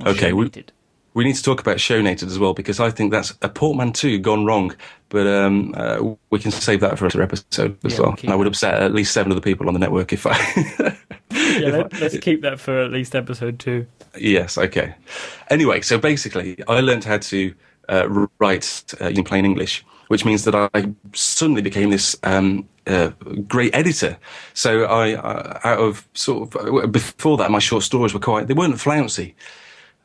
Okay, 0.05 0.31
we, 0.31 0.49
we 1.13 1.23
need 1.23 1.35
to 1.35 1.43
talk 1.43 1.59
about 1.59 1.79
show 1.79 2.01
noted 2.01 2.29
as 2.29 2.39
well 2.39 2.53
because 2.53 2.79
I 2.79 2.89
think 2.89 3.11
that's 3.11 3.33
a 3.41 3.49
portmanteau 3.49 4.17
gone 4.17 4.45
wrong. 4.45 4.75
But 5.09 5.27
um, 5.27 5.73
uh, 5.75 6.13
we 6.29 6.39
can 6.39 6.51
save 6.51 6.79
that 6.79 6.97
for 6.97 7.05
another 7.05 7.23
episode 7.23 7.77
as 7.83 7.93
yeah, 7.93 7.99
well. 7.99 8.15
And 8.21 8.29
I 8.29 8.35
would 8.35 8.47
upset 8.47 8.75
at 8.75 8.93
least 8.93 9.13
seven 9.13 9.31
other 9.31 9.41
people 9.41 9.67
on 9.67 9.73
the 9.73 9.79
network 9.79 10.13
if 10.13 10.25
I. 10.25 10.37
yeah, 11.31 11.69
let, 11.91 12.01
us 12.01 12.17
keep 12.19 12.41
that 12.43 12.59
for 12.59 12.81
at 12.81 12.91
least 12.91 13.13
episode 13.13 13.59
two. 13.59 13.85
Yes. 14.17 14.57
Okay. 14.57 14.95
Anyway, 15.49 15.81
so 15.81 15.97
basically, 15.97 16.57
I 16.67 16.79
learned 16.79 17.03
how 17.03 17.17
to 17.17 17.53
uh, 17.89 18.27
write 18.39 18.93
uh, 19.01 19.07
in 19.07 19.25
plain 19.25 19.43
English, 19.43 19.83
which 20.07 20.23
means 20.23 20.45
that 20.45 20.55
I 20.55 20.93
suddenly 21.13 21.61
became 21.61 21.89
this 21.89 22.15
um, 22.23 22.67
uh, 22.87 23.09
great 23.47 23.75
editor. 23.75 24.17
So 24.53 24.85
I, 24.85 25.15
uh, 25.15 25.59
out 25.63 25.79
of 25.79 26.07
sort 26.13 26.55
of 26.55 26.83
uh, 26.83 26.87
before 26.87 27.37
that, 27.37 27.51
my 27.51 27.59
short 27.59 27.83
stories 27.83 28.13
were 28.13 28.19
quite 28.19 28.47
they 28.47 28.53
weren't 28.53 28.79
flouncy, 28.79 29.35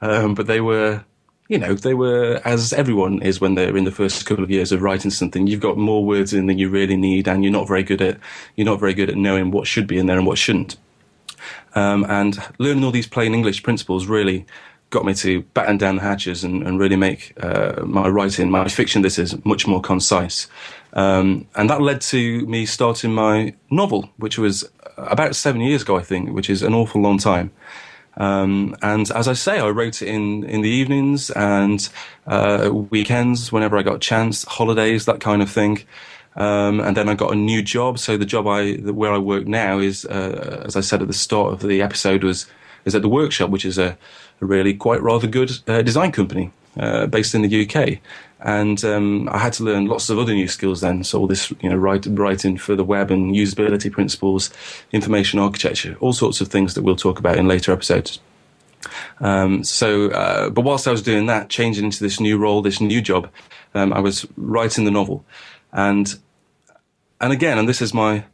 um, 0.00 0.35
but 0.35 0.46
they 0.46 0.61
were. 0.61 1.04
You 1.48 1.59
know, 1.59 1.74
they 1.74 1.94
were 1.94 2.40
as 2.44 2.72
everyone 2.72 3.22
is 3.22 3.40
when 3.40 3.54
they're 3.54 3.76
in 3.76 3.85
the 3.85 3.92
first 3.92 4.26
couple 4.26 4.42
of 4.42 4.50
years 4.50 4.72
of 4.72 4.82
writing 4.82 5.12
something. 5.12 5.46
You've 5.46 5.61
got 5.61 5.78
more 5.78 6.04
words 6.04 6.32
in 6.32 6.46
than 6.46 6.59
you 6.59 6.68
really 6.68 6.96
need, 6.96 7.28
and 7.28 7.44
you're 7.44 7.52
not 7.52 7.68
very 7.68 7.85
good 7.85 8.02
at 8.02 8.18
you're 8.56 8.64
not 8.64 8.80
very 8.80 8.94
good 8.94 9.11
at 9.11 9.16
knowing 9.16 9.52
what 9.52 9.68
should 9.68 9.87
be 9.87 9.96
in 9.96 10.06
there 10.06 10.18
and 10.18 10.26
what 10.26 10.38
shouldn't. 10.38 10.76
Um, 11.76 12.04
and 12.09 12.37
learning 12.59 12.82
all 12.82 12.90
these 12.90 13.06
plain 13.06 13.32
English 13.32 13.62
principles 13.62 14.06
really 14.09 14.44
got 14.90 15.04
me 15.04 15.14
to 15.14 15.42
batten 15.54 15.78
down 15.78 15.96
the 15.96 16.02
hatches 16.02 16.44
and, 16.44 16.66
and 16.66 16.78
really 16.78 16.96
make 16.96 17.32
uh, 17.42 17.82
my 17.85 18.09
writing, 18.09 18.50
my 18.50 18.68
fiction, 18.68 19.02
this 19.02 19.18
is 19.18 19.44
much 19.44 19.66
more 19.66 19.80
concise. 19.80 20.48
Um, 20.92 21.46
and 21.54 21.68
that 21.68 21.82
led 21.82 22.00
to 22.02 22.46
me 22.46 22.66
starting 22.66 23.12
my 23.12 23.54
novel, 23.70 24.11
which 24.16 24.38
was 24.38 24.64
about 24.96 25.37
seven 25.37 25.61
years 25.61 25.82
ago, 25.82 25.96
I 25.96 26.02
think, 26.02 26.30
which 26.30 26.48
is 26.48 26.62
an 26.62 26.72
awful 26.72 27.00
long 27.02 27.18
time. 27.18 27.50
Um, 28.16 28.76
and 28.83 29.11
as 29.11 29.29
I 29.29 29.35
say, 29.35 29.59
I 29.59 29.68
wrote 29.68 30.00
it 30.02 30.09
in, 30.09 30.44
in 30.44 30.62
the 30.62 30.70
evenings 30.70 31.31
and 31.31 31.87
uh, 32.26 32.70
weekends 32.72 33.52
whenever 33.52 33.76
I 33.76 33.83
got 33.83 33.96
a 33.96 33.98
chance, 33.98 34.44
holidays, 34.44 35.05
that 35.05 35.20
kind 35.20 35.42
of 35.42 35.50
thing. 35.50 35.83
Um, 36.37 36.81
and 36.81 36.96
then 36.96 37.09
I 37.09 37.14
got 37.14 37.33
a 37.33 37.37
new 37.37 37.62
job. 37.62 37.98
So 37.98 38.16
the 38.16 38.26
job 38.26 38.46
I 38.46 38.74
where 38.74 39.12
I 39.12 39.18
work 39.18 39.46
now 39.46 39.79
is, 39.79 40.05
uh, 40.05 40.62
as 40.66 40.76
I 40.76 40.81
said 40.81 41.00
at 41.02 41.09
the 41.09 41.14
start 41.14 41.52
of 41.52 41.61
the 41.61 41.81
episode, 41.83 42.24
was 42.24 42.46
is 42.85 42.94
at 42.94 43.02
the 43.02 43.09
workshop, 43.09 43.50
which 43.50 43.64
is 43.64 43.79
a, 43.79 43.96
a 44.40 44.46
really 44.46 44.74
quite 44.74 45.02
rather 45.02 45.26
good 45.26 45.50
uh, 45.66 45.83
design 45.83 46.12
company 46.12 46.52
uh, 46.79 47.07
based 47.07 47.35
in 47.35 47.42
the 47.42 47.66
UK. 47.66 47.98
And 48.40 48.85
um, 48.85 49.29
I 49.31 49.38
had 49.38 49.55
to 49.55 49.64
learn 49.64 49.87
lots 49.87 50.11
of 50.11 50.18
other 50.18 50.35
new 50.35 50.49
skills 50.49 50.83
then. 50.83 51.05
So 51.05 51.20
all 51.20 51.27
this, 51.27 51.51
you 51.62 51.70
know, 51.70 51.77
write, 51.77 52.07
writing 52.07 52.59
for 52.59 52.77
the 52.77 52.85
web 52.85 53.11
and 53.11 53.35
usability 53.35 53.90
principles, 53.90 54.51
information 54.92 55.38
architecture, 55.38 55.96
all 56.01 56.12
sorts 56.12 56.40
of 56.40 56.49
things 56.49 56.75
that 56.75 56.83
we'll 56.83 56.96
talk 56.96 57.18
about 57.18 57.38
in 57.38 57.49
later 57.49 57.72
episodes. 57.72 58.20
Um, 59.20 59.64
so, 59.64 60.11
uh, 60.11 60.51
but 60.51 60.62
whilst 60.62 60.87
I 60.87 60.90
was 60.90 61.03
doing 61.03 61.27
that, 61.27 61.49
changing 61.49 61.85
into 61.85 62.03
this 62.03 62.20
new 62.20 62.38
role, 62.38 62.62
this 62.62 62.81
new 62.81 63.01
job, 63.01 63.31
um, 63.75 63.92
I 63.92 64.01
was 64.01 64.27
writing 64.37 64.85
the 64.85 64.90
novel, 64.90 65.25
and 65.72 66.14
and 67.20 67.33
again, 67.33 67.59
and 67.59 67.68
this 67.68 67.83
is 67.83 67.92
my 67.92 68.25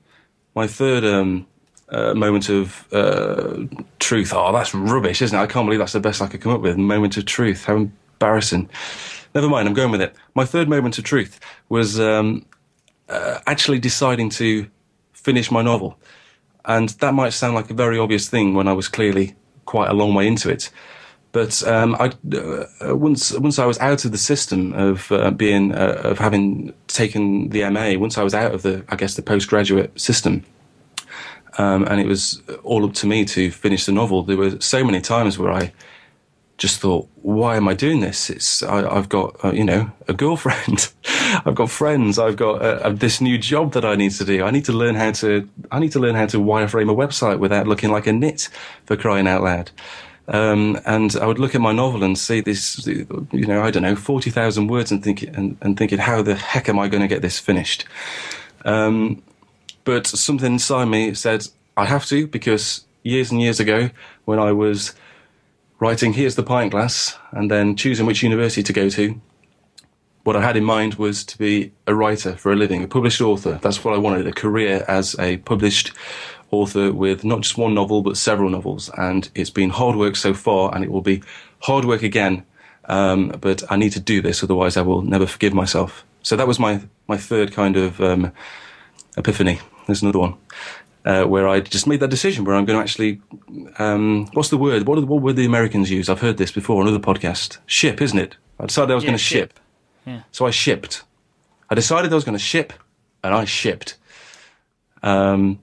my 0.54 0.66
third 0.66 1.04
um, 1.04 1.46
uh, 1.88 2.14
moment 2.14 2.48
of 2.48 2.86
uh, 2.92 3.64
truth. 3.98 4.32
Oh, 4.34 4.52
that's 4.52 4.74
rubbish, 4.74 5.22
isn't 5.22 5.38
it? 5.38 5.42
I 5.42 5.46
can't 5.46 5.66
believe 5.66 5.78
that's 5.78 5.92
the 5.92 6.00
best 6.00 6.20
I 6.22 6.26
could 6.26 6.40
come 6.40 6.52
up 6.52 6.60
with. 6.60 6.76
Moment 6.76 7.16
of 7.16 7.24
truth. 7.24 7.64
How 7.64 7.76
embarrassing. 7.76 8.68
Never 9.34 9.48
mind, 9.48 9.66
I'm 9.66 9.74
going 9.74 9.90
with 9.90 10.02
it. 10.02 10.14
My 10.34 10.44
third 10.44 10.68
moment 10.68 10.98
of 10.98 11.04
truth 11.04 11.40
was 11.68 11.98
um, 11.98 12.44
uh, 13.08 13.40
actually 13.46 13.78
deciding 13.78 14.30
to 14.30 14.68
finish 15.12 15.50
my 15.50 15.62
novel. 15.62 15.98
And 16.64 16.90
that 17.00 17.14
might 17.14 17.30
sound 17.30 17.54
like 17.54 17.70
a 17.70 17.74
very 17.74 17.98
obvious 17.98 18.28
thing 18.28 18.54
when 18.54 18.68
I 18.68 18.72
was 18.72 18.88
clearly 18.88 19.34
quite 19.64 19.90
a 19.90 19.94
long 19.94 20.14
way 20.14 20.26
into 20.26 20.50
it. 20.50 20.70
But 21.32 21.66
um, 21.66 21.96
I, 21.98 22.12
uh, 22.36 22.94
once 22.94 23.32
once 23.32 23.58
I 23.58 23.64
was 23.64 23.78
out 23.78 24.04
of 24.04 24.12
the 24.12 24.18
system 24.18 24.74
of 24.74 25.10
uh, 25.10 25.30
being 25.30 25.74
uh, 25.74 26.02
of 26.04 26.18
having 26.18 26.74
taken 26.88 27.48
the 27.48 27.68
MA, 27.70 27.98
once 27.98 28.18
I 28.18 28.22
was 28.22 28.34
out 28.34 28.52
of 28.54 28.60
the 28.60 28.84
I 28.90 28.96
guess 28.96 29.14
the 29.14 29.22
postgraduate 29.22 29.98
system, 29.98 30.44
um, 31.56 31.84
and 31.84 32.02
it 32.02 32.06
was 32.06 32.42
all 32.64 32.84
up 32.84 32.92
to 32.94 33.06
me 33.06 33.24
to 33.24 33.50
finish 33.50 33.86
the 33.86 33.92
novel. 33.92 34.24
There 34.24 34.36
were 34.36 34.60
so 34.60 34.84
many 34.84 35.00
times 35.00 35.38
where 35.38 35.50
I 35.50 35.72
just 36.62 36.78
thought, 36.78 37.08
why 37.22 37.56
am 37.56 37.66
I 37.66 37.74
doing 37.74 37.98
this? 37.98 38.30
It's 38.30 38.62
I, 38.62 38.82
have 38.94 39.08
got 39.08 39.44
uh, 39.44 39.50
you 39.50 39.64
know 39.64 39.90
a 40.06 40.14
girlfriend, 40.14 40.92
I've 41.44 41.56
got 41.56 41.70
friends, 41.70 42.20
I've 42.20 42.36
got 42.36 42.62
uh, 42.62 42.90
this 42.90 43.20
new 43.20 43.36
job 43.36 43.72
that 43.72 43.84
I 43.84 43.96
need 43.96 44.12
to 44.12 44.24
do. 44.24 44.44
I 44.44 44.52
need 44.52 44.64
to 44.66 44.72
learn 44.72 44.94
how 44.94 45.10
to 45.22 45.48
I 45.72 45.80
need 45.80 45.90
to 45.92 45.98
learn 45.98 46.14
how 46.14 46.26
to 46.26 46.38
wireframe 46.38 46.88
a 46.88 46.94
website 46.94 47.40
without 47.40 47.66
looking 47.66 47.90
like 47.90 48.06
a 48.06 48.12
nit 48.12 48.48
for 48.86 48.96
crying 48.96 49.26
out 49.26 49.42
loud. 49.42 49.72
Um, 50.28 50.78
and 50.86 51.16
I 51.16 51.26
would 51.26 51.40
look 51.40 51.56
at 51.56 51.60
my 51.60 51.72
novel 51.72 52.04
and 52.04 52.16
see 52.16 52.40
this, 52.40 52.86
you 52.86 53.46
know, 53.46 53.60
I 53.60 53.72
don't 53.72 53.82
know, 53.82 53.96
forty 53.96 54.30
thousand 54.30 54.68
words, 54.68 54.92
and 54.92 55.02
think 55.02 55.22
and, 55.22 55.56
and 55.62 55.76
thinking, 55.76 55.98
how 55.98 56.22
the 56.22 56.36
heck 56.36 56.68
am 56.68 56.78
I 56.78 56.86
going 56.86 57.02
to 57.02 57.08
get 57.08 57.22
this 57.22 57.40
finished? 57.40 57.86
Um, 58.64 59.20
but 59.82 60.06
something 60.06 60.52
inside 60.52 60.84
me 60.84 61.12
said 61.14 61.48
I 61.76 61.86
have 61.86 62.06
to 62.06 62.28
because 62.28 62.84
years 63.02 63.32
and 63.32 63.42
years 63.42 63.58
ago, 63.58 63.90
when 64.26 64.38
I 64.38 64.52
was 64.52 64.94
writing 65.82 66.12
here's 66.12 66.36
the 66.36 66.44
pint 66.44 66.70
glass 66.70 67.18
and 67.32 67.50
then 67.50 67.74
choosing 67.74 68.06
which 68.06 68.22
university 68.22 68.62
to 68.62 68.72
go 68.72 68.88
to. 68.88 69.20
What 70.22 70.36
i 70.36 70.40
had 70.40 70.56
in 70.56 70.62
mind 70.62 70.94
was 70.94 71.24
to 71.24 71.36
be 71.36 71.72
a 71.88 71.94
writer 72.00 72.36
for 72.36 72.52
a 72.52 72.56
living 72.56 72.84
a 72.84 72.86
published 72.86 73.20
author. 73.20 73.58
That's 73.60 73.82
what 73.82 73.92
i 73.92 73.98
wanted 73.98 74.28
a 74.28 74.32
career 74.32 74.84
as 74.86 75.18
a 75.18 75.38
published 75.38 75.90
author 76.52 76.92
with 76.92 77.24
not 77.24 77.40
just 77.40 77.58
one 77.58 77.74
novel 77.74 78.00
but 78.02 78.16
several 78.16 78.48
novels. 78.48 78.92
And 78.96 79.28
it's 79.34 79.50
been 79.50 79.70
hard 79.70 79.96
work 79.96 80.14
so 80.14 80.32
far 80.32 80.72
and 80.72 80.84
it 80.84 80.92
will 80.92 81.02
be 81.02 81.20
hard 81.62 81.84
work 81.84 82.04
again. 82.04 82.46
Um, 82.84 83.30
but 83.40 83.64
i 83.68 83.74
need 83.74 83.92
to 83.92 84.00
do 84.00 84.22
this 84.22 84.44
otherwise 84.44 84.76
i 84.76 84.82
will 84.82 85.02
never 85.02 85.26
forgive 85.26 85.52
myself. 85.52 86.04
So 86.22 86.36
that 86.36 86.46
was 86.46 86.60
my, 86.60 86.80
my 87.08 87.16
third 87.16 87.52
kind 87.52 87.76
of 87.76 88.00
um, 88.00 88.30
epiphany. 89.16 89.58
There's 89.88 90.02
another 90.02 90.20
one 90.20 90.34
uh, 91.04 91.24
where 91.24 91.48
I 91.48 91.60
just 91.60 91.86
made 91.86 92.00
that 92.00 92.10
decision 92.10 92.44
where 92.44 92.54
I'm 92.54 92.64
going 92.64 92.78
to 92.78 92.82
actually, 92.82 93.20
um, 93.78 94.26
what's 94.34 94.50
the 94.50 94.56
word? 94.58 94.86
What, 94.86 95.04
what 95.06 95.22
word 95.22 95.36
the 95.36 95.44
Americans 95.46 95.90
use? 95.90 96.08
I've 96.08 96.20
heard 96.20 96.36
this 96.36 96.52
before 96.52 96.80
on 96.80 96.88
other 96.88 96.98
podcast. 96.98 97.58
Ship, 97.66 98.00
isn't 98.00 98.18
it? 98.18 98.36
I 98.60 98.66
decided 98.66 98.92
I 98.92 98.94
was 98.94 99.04
Yeah, 99.04 99.08
going 99.08 99.18
to 99.18 99.22
ship. 99.24 99.52
ship. 99.52 99.60
Yeah. 100.06 100.20
So 100.30 100.46
I 100.46 100.50
shipped. 100.50 101.02
I 101.70 101.74
decided 101.74 102.12
I 102.12 102.14
was 102.14 102.24
going 102.24 102.36
to 102.38 102.42
ship, 102.44 102.72
and 103.24 103.34
I 103.34 103.44
shipped. 103.44 103.96
Um, 105.02 105.60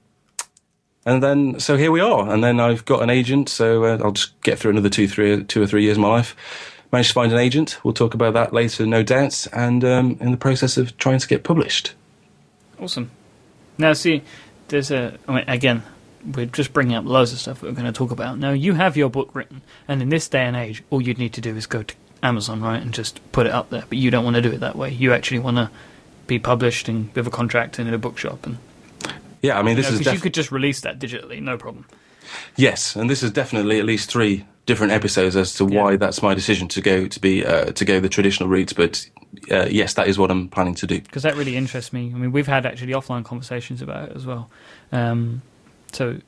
and 1.05 1.23
then, 1.23 1.59
so 1.59 1.77
here 1.77 1.91
we 1.91 2.01
are. 2.01 2.29
And 2.31 2.43
then 2.43 2.59
I've 2.59 2.83
got 2.85 3.01
an 3.01 3.09
agent, 3.09 3.47
so 3.49 3.83
uh, 3.85 3.99
I'll 4.03 4.11
just 4.11 4.39
get 4.41 4.59
through 4.59 4.71
another 4.71 4.89
two, 4.89 5.07
three, 5.07 5.43
two 5.43 5.61
or 5.61 5.67
three 5.67 5.83
years 5.83 5.97
of 5.97 6.01
my 6.01 6.09
life. 6.09 6.35
Managed 6.91 7.09
to 7.09 7.13
find 7.13 7.31
an 7.31 7.37
agent. 7.37 7.79
We'll 7.83 7.93
talk 7.93 8.13
about 8.13 8.33
that 8.33 8.51
later, 8.51 8.85
no 8.85 9.03
doubt. 9.03 9.47
And 9.53 9.85
um, 9.85 10.17
in 10.19 10.31
the 10.31 10.37
process 10.37 10.77
of 10.77 10.97
trying 10.97 11.19
to 11.19 11.27
get 11.27 11.43
published. 11.43 11.93
Awesome. 12.79 13.11
Now, 13.77 13.93
see, 13.93 14.23
there's 14.69 14.91
a. 14.91 15.17
I 15.27 15.35
mean, 15.35 15.45
again, 15.47 15.83
we're 16.35 16.45
just 16.45 16.73
bringing 16.73 16.95
up 16.95 17.05
loads 17.05 17.33
of 17.33 17.39
stuff 17.39 17.61
that 17.61 17.67
we're 17.67 17.73
going 17.73 17.85
to 17.85 17.91
talk 17.91 18.11
about. 18.11 18.39
Now, 18.39 18.51
you 18.51 18.73
have 18.73 18.97
your 18.97 19.09
book 19.09 19.29
written, 19.33 19.61
and 19.87 20.01
in 20.01 20.09
this 20.09 20.27
day 20.27 20.43
and 20.43 20.55
age, 20.55 20.83
all 20.89 21.01
you'd 21.01 21.17
need 21.17 21.33
to 21.33 21.41
do 21.41 21.55
is 21.55 21.65
go 21.65 21.83
to 21.83 21.95
Amazon, 22.23 22.61
right, 22.61 22.81
and 22.81 22.93
just 22.93 23.19
put 23.31 23.45
it 23.45 23.51
up 23.51 23.69
there. 23.69 23.83
But 23.87 23.97
you 23.97 24.11
don't 24.11 24.23
want 24.23 24.35
to 24.35 24.41
do 24.41 24.51
it 24.51 24.59
that 24.59 24.75
way. 24.75 24.91
You 24.91 25.13
actually 25.13 25.39
want 25.39 25.57
to 25.57 25.69
be 26.27 26.39
published 26.39 26.87
and 26.87 27.13
with 27.15 27.27
a 27.27 27.31
contract 27.31 27.79
and 27.79 27.87
in 27.87 27.93
a 27.93 27.97
bookshop, 27.97 28.45
and 28.45 28.57
Yeah, 29.41 29.57
I 29.57 29.63
mean, 29.63 29.75
this 29.75 29.87
because 29.87 30.07
is 30.07 30.13
you, 30.13 30.19
could 30.19 30.33
just 30.33 30.51
release 30.51 30.81
that 30.81 30.99
digitally, 30.99 31.41
no 31.41 31.57
problem. 31.57 31.85
Yes, 32.55 32.95
and 32.95 33.09
this 33.09 33.23
is 33.23 33.31
definitely 33.31 33.79
at 33.79 33.85
least 33.85 34.09
three 34.11 34.45
different 34.69 34.93
episodes 34.93 35.35
as 35.35 35.55
to 35.55 35.65
why 35.65 35.95
that's 35.95 36.21
my 36.21 36.35
decision 36.35 36.67
to 36.67 36.79
go 36.79 37.07
to 37.07 37.19
be 37.19 37.43
uh, 37.43 37.71
to 37.71 37.83
go 37.83 37.99
the 37.99 38.07
traditional 38.07 38.47
route. 38.47 38.71
But 38.75 39.09
uh, 39.51 39.65
yes, 39.65 39.95
that 39.95 40.07
is 40.07 40.19
what 40.19 40.29
I'm 40.29 40.47
planning 40.47 40.75
to 40.75 40.85
do. 40.85 41.01
because 41.01 41.23
that 41.23 41.35
really 41.35 41.57
interests 41.57 41.91
me. 41.91 42.11
I 42.13 42.17
mean, 42.17 42.31
we've 42.31 42.47
had 42.47 42.67
actually 42.67 42.93
offline 42.93 43.25
conversations 43.25 43.81
about 43.81 44.09
it 44.09 44.15
as 44.15 44.27
well. 44.27 44.47
Um, 44.91 45.41
so 45.91 46.19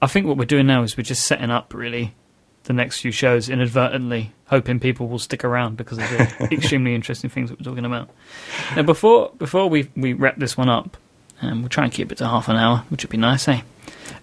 I 0.00 0.06
think 0.06 0.26
what 0.26 0.38
we're 0.38 0.46
doing 0.46 0.66
now 0.66 0.82
is 0.82 0.96
we're 0.96 1.02
just 1.02 1.26
setting 1.26 1.50
up 1.50 1.74
really 1.74 2.14
the 2.64 2.72
next 2.72 3.00
few 3.00 3.12
shows 3.12 3.50
inadvertently, 3.50 4.32
hoping 4.46 4.80
people 4.80 5.06
will 5.06 5.18
stick 5.18 5.44
around 5.44 5.76
because 5.76 5.98
of 5.98 6.08
the 6.08 6.48
extremely 6.52 6.94
interesting 6.94 7.28
things 7.28 7.50
that 7.50 7.60
we're 7.60 7.70
talking 7.70 7.84
about. 7.84 8.08
Now, 8.76 8.82
before 8.82 9.30
before 9.36 9.68
we 9.68 9.90
we 9.94 10.14
wrap 10.14 10.36
this 10.38 10.56
one 10.56 10.70
up, 10.70 10.96
um, 11.42 11.60
we'll 11.60 11.68
try 11.68 11.84
and 11.84 11.92
keep 11.92 12.10
it 12.10 12.18
to 12.18 12.26
half 12.26 12.48
an 12.48 12.56
hour, 12.56 12.78
which 12.88 13.04
would 13.04 13.10
be 13.10 13.18
nice, 13.18 13.46
eh? 13.46 13.60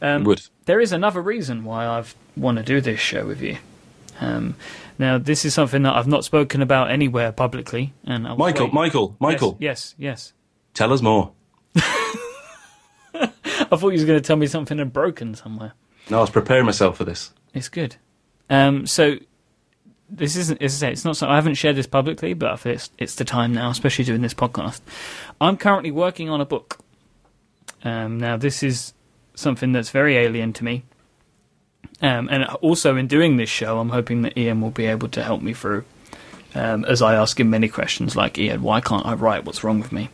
Um, 0.01 0.23
Would 0.25 0.41
there 0.65 0.79
is 0.79 0.91
another 0.91 1.21
reason 1.21 1.63
why 1.63 1.85
I've 1.87 2.15
want 2.35 2.57
to 2.57 2.63
do 2.63 2.81
this 2.81 2.99
show 2.99 3.25
with 3.25 3.41
you. 3.41 3.57
Um, 4.19 4.55
now, 4.99 5.17
this 5.17 5.45
is 5.45 5.53
something 5.53 5.83
that 5.83 5.95
I've 5.95 6.07
not 6.07 6.23
spoken 6.25 6.61
about 6.61 6.89
anywhere 6.91 7.31
publicly, 7.31 7.93
and 8.03 8.27
I 8.27 8.35
Michael, 8.35 8.65
waiting- 8.65 8.75
Michael, 8.75 9.15
Michael, 9.19 9.57
Yes, 9.59 9.93
yes, 9.97 10.07
yes. 10.29 10.33
tell 10.73 10.91
us 10.93 11.01
more. 11.01 11.31
I 13.13 13.75
thought 13.75 13.87
you 13.89 13.93
was 13.93 14.05
going 14.05 14.19
to 14.19 14.25
tell 14.25 14.35
me 14.37 14.47
something 14.47 14.77
had 14.77 14.93
broken 14.93 15.35
somewhere. 15.35 15.73
No, 16.09 16.17
I 16.19 16.21
was 16.21 16.29
preparing 16.29 16.65
myself 16.65 16.97
for 16.97 17.03
this. 17.03 17.31
It's 17.53 17.69
good. 17.69 17.95
Um, 18.49 18.87
so 18.87 19.17
this 20.09 20.35
isn't. 20.35 20.61
As 20.61 20.75
I 20.75 20.87
say, 20.87 20.91
it's 20.93 21.03
not. 21.05 21.17
So 21.17 21.27
I 21.27 21.35
haven't 21.35 21.55
shared 21.55 21.75
this 21.75 21.87
publicly, 21.87 22.33
but 22.33 22.51
I 22.51 22.55
feel 22.55 22.73
it's 22.73 22.89
it's 22.97 23.15
the 23.15 23.25
time 23.25 23.53
now, 23.53 23.69
especially 23.69 24.05
doing 24.05 24.21
this 24.21 24.33
podcast. 24.33 24.79
I'm 25.41 25.57
currently 25.57 25.91
working 25.91 26.29
on 26.29 26.39
a 26.39 26.45
book. 26.45 26.77
Um, 27.83 28.19
now, 28.19 28.37
this 28.37 28.63
is 28.63 28.93
something 29.37 29.71
that's 29.71 29.91
very 29.91 30.17
alien 30.17 30.51
to 30.53 30.63
me. 30.63 30.83
Um, 32.01 32.27
and 32.29 32.43
also, 32.45 32.95
in 32.95 33.07
doing 33.07 33.37
this 33.37 33.49
show, 33.49 33.79
I'm 33.79 33.89
hoping 33.89 34.21
that 34.23 34.37
Iain 34.37 34.61
will 34.61 34.71
be 34.71 34.85
able 34.85 35.07
to 35.09 35.23
help 35.23 35.41
me 35.41 35.53
through. 35.53 35.85
Um, 36.53 36.85
as 36.85 37.01
I 37.01 37.15
ask 37.15 37.39
him 37.39 37.49
many 37.49 37.67
questions, 37.67 38.15
like 38.15 38.37
Iain, 38.37 38.61
why 38.61 38.81
can't 38.81 39.05
I 39.05 39.13
write? 39.13 39.45
What's 39.45 39.63
wrong 39.63 39.79
with 39.79 39.91
me? 39.91 40.09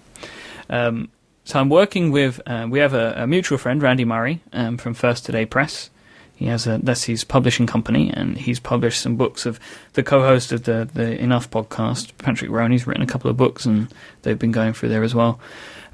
Um, 0.69 1.09
so 1.45 1.59
I'm 1.59 1.69
working 1.69 2.11
with. 2.11 2.41
Uh, 2.45 2.67
we 2.69 2.79
have 2.79 2.93
a, 2.93 3.13
a 3.17 3.27
mutual 3.27 3.57
friend, 3.57 3.81
Randy 3.81 4.05
Murray, 4.05 4.41
um, 4.53 4.77
from 4.77 4.93
First 4.93 5.25
Today 5.25 5.45
Press. 5.45 5.89
He 6.35 6.45
has 6.45 6.65
a 6.67 6.79
that's 6.81 7.03
his 7.03 7.23
publishing 7.23 7.67
company, 7.67 8.11
and 8.13 8.37
he's 8.37 8.59
published 8.59 9.01
some 9.01 9.15
books 9.17 9.45
of 9.45 9.59
the 9.93 10.03
co-host 10.03 10.51
of 10.51 10.63
the 10.63 10.89
the 10.93 11.17
Enough 11.21 11.49
podcast, 11.49 12.11
Patrick 12.17 12.49
Rhone's 12.49 12.87
written 12.87 13.03
a 13.03 13.07
couple 13.07 13.29
of 13.29 13.37
books, 13.37 13.65
and 13.65 13.93
they've 14.21 14.39
been 14.39 14.51
going 14.51 14.73
through 14.73 14.89
there 14.89 15.03
as 15.03 15.13
well. 15.13 15.39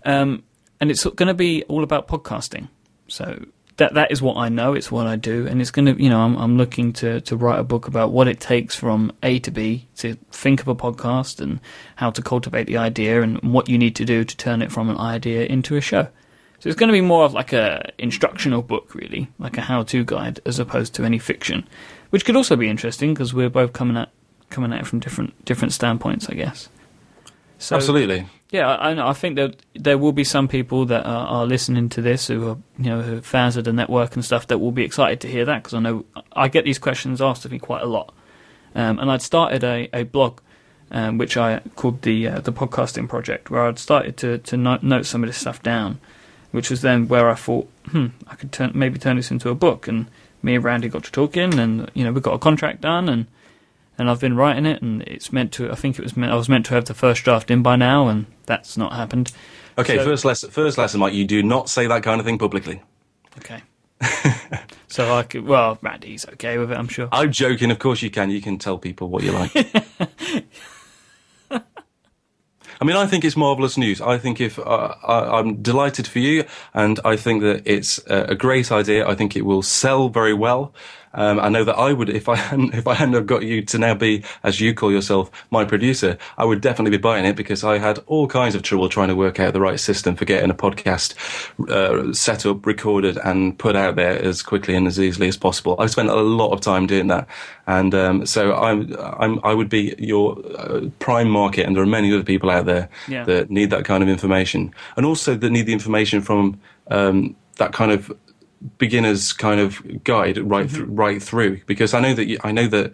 Um, 0.06 0.44
and 0.80 0.90
it's 0.90 1.04
going 1.04 1.28
to 1.28 1.34
be 1.34 1.64
all 1.64 1.84
about 1.84 2.08
podcasting. 2.08 2.70
So 3.10 3.46
that 3.80 3.96
that 3.96 4.12
is 4.12 4.22
what 4.22 4.38
I 4.38 4.50
know. 4.50 4.74
It's 4.74 4.92
what 4.92 5.08
I 5.08 5.16
do, 5.16 5.48
and 5.48 5.60
it's 5.60 5.72
going 5.72 5.86
to 5.86 6.02
you 6.02 6.10
know 6.10 6.22
I'm 6.22 6.36
I'm 6.38 6.58
looking 6.58 6.94
to 6.94 7.22
to 7.22 7.36
write 7.36 7.60
a 7.60 7.64
book 7.64 7.88
about 7.88 8.12
what 8.12 8.28
it 8.28 8.40
takes 8.40 8.76
from 8.76 9.12
A 9.24 9.40
to 9.40 9.52
B 9.52 9.88
to 9.98 10.16
think 10.32 10.62
of 10.62 10.68
a 10.68 10.76
podcast 10.76 11.42
and 11.42 11.60
how 11.96 12.12
to 12.12 12.22
cultivate 12.22 12.68
the 12.68 12.78
idea 12.78 13.22
and 13.22 13.42
what 13.42 13.68
you 13.68 13.78
need 13.78 13.96
to 13.96 14.06
do 14.06 14.24
to 14.24 14.38
turn 14.38 14.62
it 14.62 14.72
from 14.72 14.90
an 14.90 14.98
idea 14.98 15.46
into 15.46 15.76
a 15.76 15.82
show. 15.82 16.08
So 16.60 16.68
it's 16.68 16.78
going 16.78 16.90
to 16.90 16.94
be 16.94 17.02
more 17.02 17.24
of 17.24 17.34
like 17.34 17.54
a 17.54 17.92
instructional 17.98 18.62
book, 18.62 18.94
really, 18.94 19.30
like 19.40 19.58
a 19.58 19.62
how-to 19.62 20.04
guide, 20.04 20.42
as 20.46 20.60
opposed 20.60 20.94
to 20.96 21.06
any 21.06 21.18
fiction, 21.18 21.66
which 22.10 22.26
could 22.26 22.36
also 22.36 22.58
be 22.58 22.68
interesting 22.68 23.14
because 23.14 23.34
we're 23.34 23.50
both 23.50 23.72
coming 23.72 23.96
at 23.96 24.10
coming 24.50 24.74
at 24.74 24.82
it 24.82 24.88
from 24.88 25.00
different 25.00 25.46
different 25.46 25.74
standpoints, 25.74 26.28
I 26.28 26.34
guess. 26.34 26.68
So, 27.60 27.76
Absolutely. 27.76 28.28
Yeah, 28.52 28.68
I, 28.68 29.10
I 29.10 29.14
think 29.14 29.36
that 29.36 29.58
there 29.76 29.98
will 29.98 30.12
be 30.12 30.24
some 30.24 30.48
people 30.48 30.86
that 30.86 31.06
are, 31.06 31.28
are 31.28 31.46
listening 31.46 31.88
to 31.90 32.02
this 32.02 32.28
who 32.28 32.50
are, 32.50 32.58
you 32.80 32.90
know, 32.90 33.02
who 33.02 33.18
are 33.18 33.22
fans 33.22 33.58
of 33.58 33.66
the 33.66 33.74
network 33.74 34.16
and 34.16 34.26
stuff 34.26 34.48
that 34.48 34.58
will 34.58 34.72
be 34.72 34.84
excited 34.84 35.22
to 35.22 35.28
hear 35.28 35.46
that 35.46 35.64
because 35.64 35.76
I 35.76 35.80
know 35.80 36.06
I 36.34 36.48
get 36.48 36.66
these 36.66 36.80
questions 36.80 37.22
asked 37.22 37.46
of 37.46 37.52
me 37.52 37.60
quite 37.60 37.84
a 37.84 37.88
lot. 37.88 38.14
Um, 38.74 38.98
and 39.00 39.12
I'd 39.12 39.22
started 39.22 39.64
a, 39.64 39.90
a 39.94 40.04
blog, 40.04 40.40
um, 40.90 41.20
which 41.20 41.38
I 41.38 41.60
called 41.76 42.02
the 42.02 42.28
uh, 42.28 42.40
the 42.40 42.54
podcasting 42.54 43.08
project, 43.08 43.52
where 43.52 43.66
I'd 43.66 43.80
started 43.80 44.18
to 44.18 44.40
to 44.40 44.58
note, 44.58 45.06
some 45.06 45.24
of 45.24 45.30
this 45.30 45.38
stuff 45.38 45.62
down, 45.62 46.00
which 46.52 46.72
was 46.72 46.82
then 46.82 47.08
where 47.08 47.30
I 47.30 47.36
thought, 47.36 47.70
hmm, 47.90 48.08
I 48.28 48.36
could 48.36 48.52
turn 48.52 48.72
maybe 48.74 48.98
turn 48.98 49.18
this 49.18 49.32
into 49.32 49.50
a 49.50 49.56
book. 49.56 49.88
And 49.88 50.08
me 50.42 50.56
and 50.56 50.64
Randy 50.64 50.90
got 50.90 51.04
to 51.04 51.12
talking, 51.12 51.60
and 51.60 51.90
you 51.94 52.04
know, 52.04 52.12
we 52.12 52.22
got 52.22 52.34
a 52.34 52.40
contract 52.40 52.82
done, 52.82 53.10
and 53.10 53.28
and 54.00 54.10
I've 54.10 54.20
been 54.20 54.36
writing 54.36 54.66
it, 54.66 54.82
and 54.82 55.02
it's 55.04 55.32
meant 55.32 55.52
to. 55.54 55.72
I 55.72 55.76
think 55.76 56.00
it 56.00 56.02
was 56.04 56.16
meant. 56.18 56.32
I 56.32 56.36
was 56.36 56.50
meant 56.50 56.66
to 56.68 56.74
have 56.74 56.86
the 56.86 56.94
first 56.94 57.24
draft 57.24 57.52
in 57.52 57.62
by 57.62 57.76
now, 57.76 58.08
and 58.08 58.26
that's 58.46 58.78
not 58.78 58.94
happened. 58.94 59.32
Okay, 59.78 59.98
So- 59.98 60.06
first 60.06 60.26
lesson. 60.26 60.50
First 60.50 60.78
lesson, 60.78 61.00
Mike. 61.00 61.14
You 61.14 61.26
do 61.26 61.44
not 61.44 61.70
say 61.70 61.88
that 61.88 62.04
kind 62.04 62.20
of 62.20 62.26
thing 62.26 62.38
publicly. 62.38 62.82
Okay. 63.38 63.62
so 64.88 65.14
I 65.14 65.24
could. 65.24 65.46
Well, 65.46 65.78
Randy's 65.82 66.26
okay 66.30 66.58
with 66.58 66.72
it, 66.72 66.78
I'm 66.78 66.88
sure. 66.88 67.10
I'm 67.12 67.32
joking. 67.32 67.70
Of 67.72 67.80
course 67.80 68.02
you 68.02 68.10
can. 68.10 68.30
You 68.32 68.42
can 68.42 68.58
tell 68.58 68.78
people 68.78 69.10
what 69.10 69.24
you 69.24 69.32
like. 69.32 69.52
I 72.82 72.86
mean, 72.86 72.96
I 72.96 73.08
think 73.08 73.26
it's 73.26 73.36
marvelous 73.36 73.78
news. 73.78 74.00
I 74.00 74.18
think 74.18 74.40
if 74.40 74.58
uh, 74.58 74.96
I, 75.06 75.40
I'm 75.40 75.62
delighted 75.62 76.08
for 76.08 76.20
you, 76.20 76.46
and 76.74 76.98
I 77.04 77.18
think 77.18 77.42
that 77.42 77.64
it's 77.66 78.00
a, 78.08 78.28
a 78.30 78.36
great 78.36 78.72
idea. 78.72 79.06
I 79.06 79.16
think 79.16 79.36
it 79.36 79.42
will 79.42 79.62
sell 79.62 80.08
very 80.08 80.34
well. 80.34 80.74
Um, 81.14 81.40
I 81.40 81.50
know 81.50 81.64
that 81.64 81.76
I 81.76 81.92
would, 81.94 82.10
if 82.10 82.30
I 82.30 82.36
hadn't, 82.36 82.74
if 82.76 82.88
I 82.88 82.94
hadn't 82.94 83.16
have 83.16 83.26
got 83.26 83.44
you 83.44 83.62
to 83.64 83.78
now 83.78 83.96
be, 83.96 84.24
as 84.44 84.62
you 84.62 84.74
call 84.74 84.92
yourself, 84.92 85.32
my 85.50 85.66
producer, 85.66 86.18
I 86.38 86.46
would 86.46 86.62
definitely 86.62 86.92
be 86.98 87.02
buying 87.02 87.26
it 87.26 87.36
because 87.36 87.64
I 87.64 87.80
had 87.80 88.00
all 88.06 88.28
kinds 88.28 88.54
of 88.56 88.62
trouble 88.62 88.90
trying 88.90 89.08
to 89.08 89.16
work 89.16 89.40
out 89.40 89.54
the 89.54 89.60
right 89.62 89.80
system 89.80 90.16
for 90.16 90.26
getting 90.26 90.50
a 90.52 90.54
podcast 90.54 91.16
uh, 91.70 92.14
set 92.14 92.46
up, 92.46 92.66
recorded, 92.66 93.18
and 93.24 93.58
put 93.58 93.76
out 93.76 93.96
there 93.96 94.22
as 94.22 94.42
quickly 94.42 94.76
and 94.76 94.88
as 94.88 95.00
easily 95.00 95.28
as 95.28 95.38
possible. 95.38 95.76
I 95.80 95.88
spent 95.88 96.10
a 96.10 96.16
lot 96.16 96.52
of 96.52 96.62
time 96.62 96.86
doing 96.88 97.08
that, 97.08 97.28
and 97.66 97.94
um, 97.96 98.26
so 98.26 98.54
I'm, 98.56 98.96
I'm, 99.00 99.40
I 99.44 99.54
would 99.54 99.70
be 99.70 99.96
your 99.98 100.38
uh, 100.58 100.82
prime 101.00 101.30
market, 101.30 101.66
and 101.66 101.76
there 101.76 101.84
are 101.84 101.88
many 101.88 102.14
other 102.14 102.24
people 102.24 102.50
out 102.50 102.66
there 102.66 102.88
Yeah. 103.08 103.24
that 103.26 103.50
need 103.50 103.72
that 103.72 103.86
kind 103.86 104.04
of 104.04 104.10
information, 104.10 104.74
and 104.96 105.06
also 105.06 105.36
that 105.36 105.50
need 105.50 105.66
the 105.66 105.74
information 105.74 106.22
from 106.22 106.60
um, 106.92 107.36
that 107.58 107.74
kind 107.74 107.92
of 107.92 108.12
beginner's 108.78 109.34
kind 109.34 109.60
of 109.60 110.04
guide 110.04 110.38
right 110.38 110.66
Mm-hmm. 110.68 110.76
through, 110.76 110.86
right 110.86 111.24
through 111.24 111.62
because 111.66 111.94
I 111.94 112.00
know 112.02 112.14
that 112.14 112.28
you, 112.28 112.38
I 112.44 112.52
know 112.52 112.68
that 112.68 112.94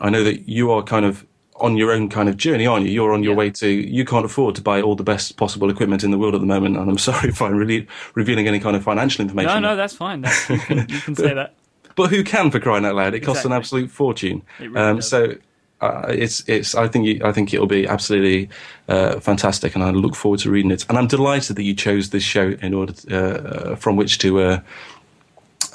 I 0.00 0.10
know 0.10 0.22
that 0.24 0.48
you 0.48 0.70
are 0.70 0.82
kind 0.82 1.04
of 1.04 1.26
on 1.56 1.76
your 1.76 1.90
own 1.90 2.08
kind 2.08 2.28
of 2.28 2.36
journey, 2.36 2.66
aren't 2.66 2.86
you? 2.86 2.92
You're 2.92 3.12
on 3.12 3.22
your 3.24 3.32
Yeah. 3.32 3.38
way 3.38 3.50
to. 3.50 3.68
You 3.68 4.04
can't 4.04 4.24
afford 4.24 4.54
to 4.54 4.62
buy 4.62 4.80
all 4.80 4.94
the 4.94 5.02
best 5.02 5.36
possible 5.36 5.68
equipment 5.70 6.04
in 6.04 6.12
the 6.12 6.18
world 6.18 6.34
at 6.36 6.40
the 6.40 6.46
moment, 6.46 6.76
and 6.76 6.88
I'm 6.88 6.98
sorry 7.08 7.30
if 7.30 7.42
I'm 7.42 7.56
really 7.56 7.86
revealing 8.14 8.46
any 8.46 8.60
kind 8.60 8.76
of 8.76 8.84
financial 8.84 9.22
information. 9.22 9.60
No, 9.62 9.70
no, 9.70 9.76
that's 9.76 9.94
fine. 9.94 10.20
That's, 10.20 10.48
you, 10.48 10.58
can, 10.58 10.78
you 10.88 11.00
can 11.00 11.14
say 11.16 11.34
that. 11.34 11.54
But 11.96 12.10
who 12.10 12.22
can 12.22 12.52
for 12.52 12.60
crying 12.60 12.84
out 12.84 12.94
loud? 12.94 13.14
It 13.14 13.20
costs 13.20 13.44
an 13.44 13.52
absolute 13.52 13.90
fortune. 13.90 14.42
It 14.60 14.70
really 14.70 14.76
um, 14.80 14.96
does. 14.96 15.08
so 15.08 15.34
uh, 15.80 16.06
it's 16.08 16.42
it's. 16.48 16.74
I 16.74 16.88
think 16.88 17.06
you, 17.06 17.20
I 17.24 17.32
think 17.32 17.54
it'll 17.54 17.66
be 17.66 17.86
absolutely 17.86 18.48
uh, 18.88 19.20
fantastic, 19.20 19.74
and 19.74 19.84
I 19.84 19.90
look 19.90 20.16
forward 20.16 20.40
to 20.40 20.50
reading 20.50 20.70
it. 20.70 20.84
And 20.88 20.98
I'm 20.98 21.06
delighted 21.06 21.56
that 21.56 21.62
you 21.62 21.74
chose 21.74 22.10
this 22.10 22.24
show 22.24 22.56
in 22.60 22.74
order 22.74 22.92
to, 22.92 23.72
uh, 23.72 23.76
from 23.76 23.96
which 23.96 24.18
to 24.18 24.40
uh, 24.40 24.60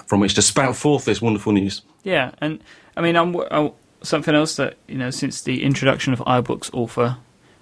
from 0.05 0.19
which 0.19 0.33
to 0.35 0.41
spout 0.41 0.75
forth 0.75 1.05
this 1.05 1.21
wonderful 1.21 1.53
news. 1.53 1.81
Yeah, 2.03 2.31
and 2.41 2.59
I 2.97 3.01
mean, 3.01 3.15
I'm, 3.15 3.35
i 3.51 3.71
something 4.01 4.35
else 4.35 4.57
that 4.57 4.75
you 4.87 4.97
know 4.97 5.09
since 5.09 5.41
the 5.41 5.63
introduction 5.63 6.11
of 6.11 6.19
iBooks 6.19 6.69
Author, 6.73 7.17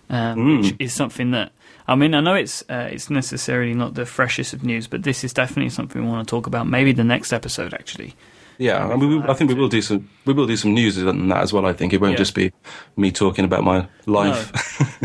um, 0.09 0.37
Mm. 0.37 0.61
which 0.63 0.75
is 0.79 0.93
something 0.93 1.31
that 1.31 1.51
I 1.87 1.95
mean, 1.95 2.13
I 2.15 2.21
know 2.21 2.33
it's 2.35 2.63
uh, 2.69 2.89
it's 2.91 3.09
necessarily 3.09 3.73
not 3.73 3.93
the 3.93 4.05
freshest 4.05 4.53
of 4.53 4.63
news, 4.63 4.87
but 4.87 5.03
this 5.03 5.23
is 5.23 5.33
definitely 5.33 5.69
something 5.69 6.01
we 6.03 6.09
want 6.09 6.27
to 6.27 6.31
talk 6.31 6.47
about. 6.47 6.67
Maybe 6.67 6.91
the 6.91 7.03
next 7.03 7.33
episode, 7.33 7.73
actually. 7.73 8.15
Yeah, 8.61 8.87
I 8.87 8.95
mean, 8.95 9.09
we, 9.23 9.27
I 9.27 9.33
think 9.33 9.49
we 9.49 9.55
will 9.55 9.69
do 9.69 9.81
some 9.81 10.07
we 10.25 10.33
will 10.33 10.45
do 10.45 10.55
some 10.55 10.73
news 10.75 11.03
on 11.03 11.27
that 11.29 11.41
as 11.41 11.51
well. 11.51 11.65
I 11.65 11.73
think 11.73 11.93
it 11.93 11.99
won't 12.01 12.11
Yeah. 12.13 12.17
just 12.17 12.35
be 12.35 12.51
me 12.95 13.11
talking 13.11 13.43
about 13.45 13.63
my 13.63 13.87
life. 14.05 14.51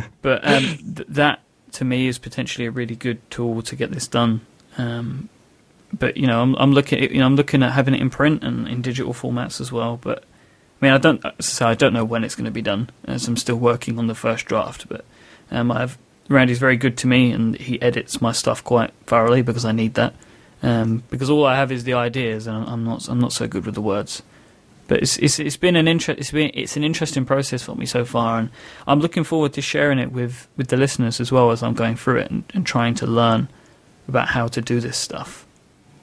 But 0.23 0.45
um, 0.47 0.62
th- 0.97 1.09
that 1.09 1.40
to 1.73 1.85
me 1.85 2.09
is 2.09 2.19
potentially 2.19 2.66
a 2.66 2.71
really 2.73 2.97
good 2.97 3.19
tool 3.31 3.62
to 3.62 3.77
get 3.77 3.92
this 3.92 4.09
done. 4.09 4.40
Um, 4.77 5.29
but 5.97 6.16
you 6.16 6.27
know, 6.27 6.42
I'm, 6.42 6.55
I'm 6.57 6.73
looking, 6.73 7.01
at, 7.03 7.12
you 7.12 7.21
know, 7.21 7.27
I'm 7.27 7.37
looking 7.37 7.62
at 7.62 7.73
having 7.73 7.95
it 7.95 8.01
in 8.01 8.11
print 8.11 8.42
and 8.42 8.66
in 8.66 8.83
digital 8.83 9.14
formats 9.14 9.61
as 9.61 9.71
well. 9.71 9.97
But 9.97 10.25
I 10.25 10.85
mean, 10.85 10.92
I 10.92 10.99
don't, 10.99 11.25
so 11.40 11.66
I 11.69 11.75
don't 11.75 11.92
know 11.92 12.05
when 12.05 12.25
it's 12.25 12.35
going 12.35 12.45
to 12.47 12.51
be 12.51 12.61
done, 12.62 12.90
as 13.05 13.29
I'm 13.29 13.37
still 13.37 13.57
working 13.57 13.99
on 14.01 14.09
the 14.09 14.14
first 14.16 14.47
draft. 14.47 14.88
But 14.88 15.05
um, 15.53 15.71
I've 15.71 15.97
Randy's 16.29 16.59
very 16.59 16.77
good 16.77 16.97
to 16.99 17.07
me, 17.07 17.31
and 17.31 17.57
he 17.57 17.81
edits 17.81 18.21
my 18.21 18.33
stuff 18.33 18.64
quite 18.64 18.92
thoroughly 19.07 19.42
because 19.42 19.64
I 19.64 19.71
need 19.73 19.95
that. 19.95 20.12
Um, 20.67 21.03
because 21.11 21.31
all 21.31 21.47
I 21.47 21.55
have 21.57 21.71
is 21.71 21.85
the 21.85 21.95
ideas, 21.95 22.47
and 22.47 22.69
I'm 22.69 22.85
not, 22.85 23.09
I'm 23.09 23.21
not 23.21 23.33
so 23.33 23.47
good 23.47 23.65
with 23.67 23.75
the 23.75 23.81
words. 23.81 24.23
But 24.89 25.03
it's 25.03 25.17
it's 25.19 25.39
it's 25.39 25.57
been 25.57 25.75
an 25.75 25.89
interest 25.89 26.21
it's 26.21 26.31
been 26.31 26.51
it's 26.55 26.77
an 26.77 26.85
interesting 26.85 27.25
process 27.25 27.63
for 27.63 27.75
me 27.75 27.87
so 27.87 28.05
far, 28.05 28.39
and 28.39 28.51
I'm 28.87 29.01
looking 29.01 29.25
forward 29.25 29.53
to 29.55 29.61
sharing 29.63 29.99
it 29.99 30.13
with, 30.13 30.47
with 30.57 30.69
the 30.69 30.77
listeners 30.77 31.21
as 31.21 31.33
well 31.33 31.51
as 31.51 31.63
I'm 31.63 31.75
going 31.75 31.97
through 31.97 32.19
it 32.19 32.31
and, 32.31 32.45
and 32.55 32.65
trying 32.65 32.95
to 32.97 33.07
learn 33.07 33.49
about 34.09 34.29
how 34.29 34.47
to 34.49 34.61
do 34.61 34.81
this 34.81 34.97
stuff. 34.97 35.45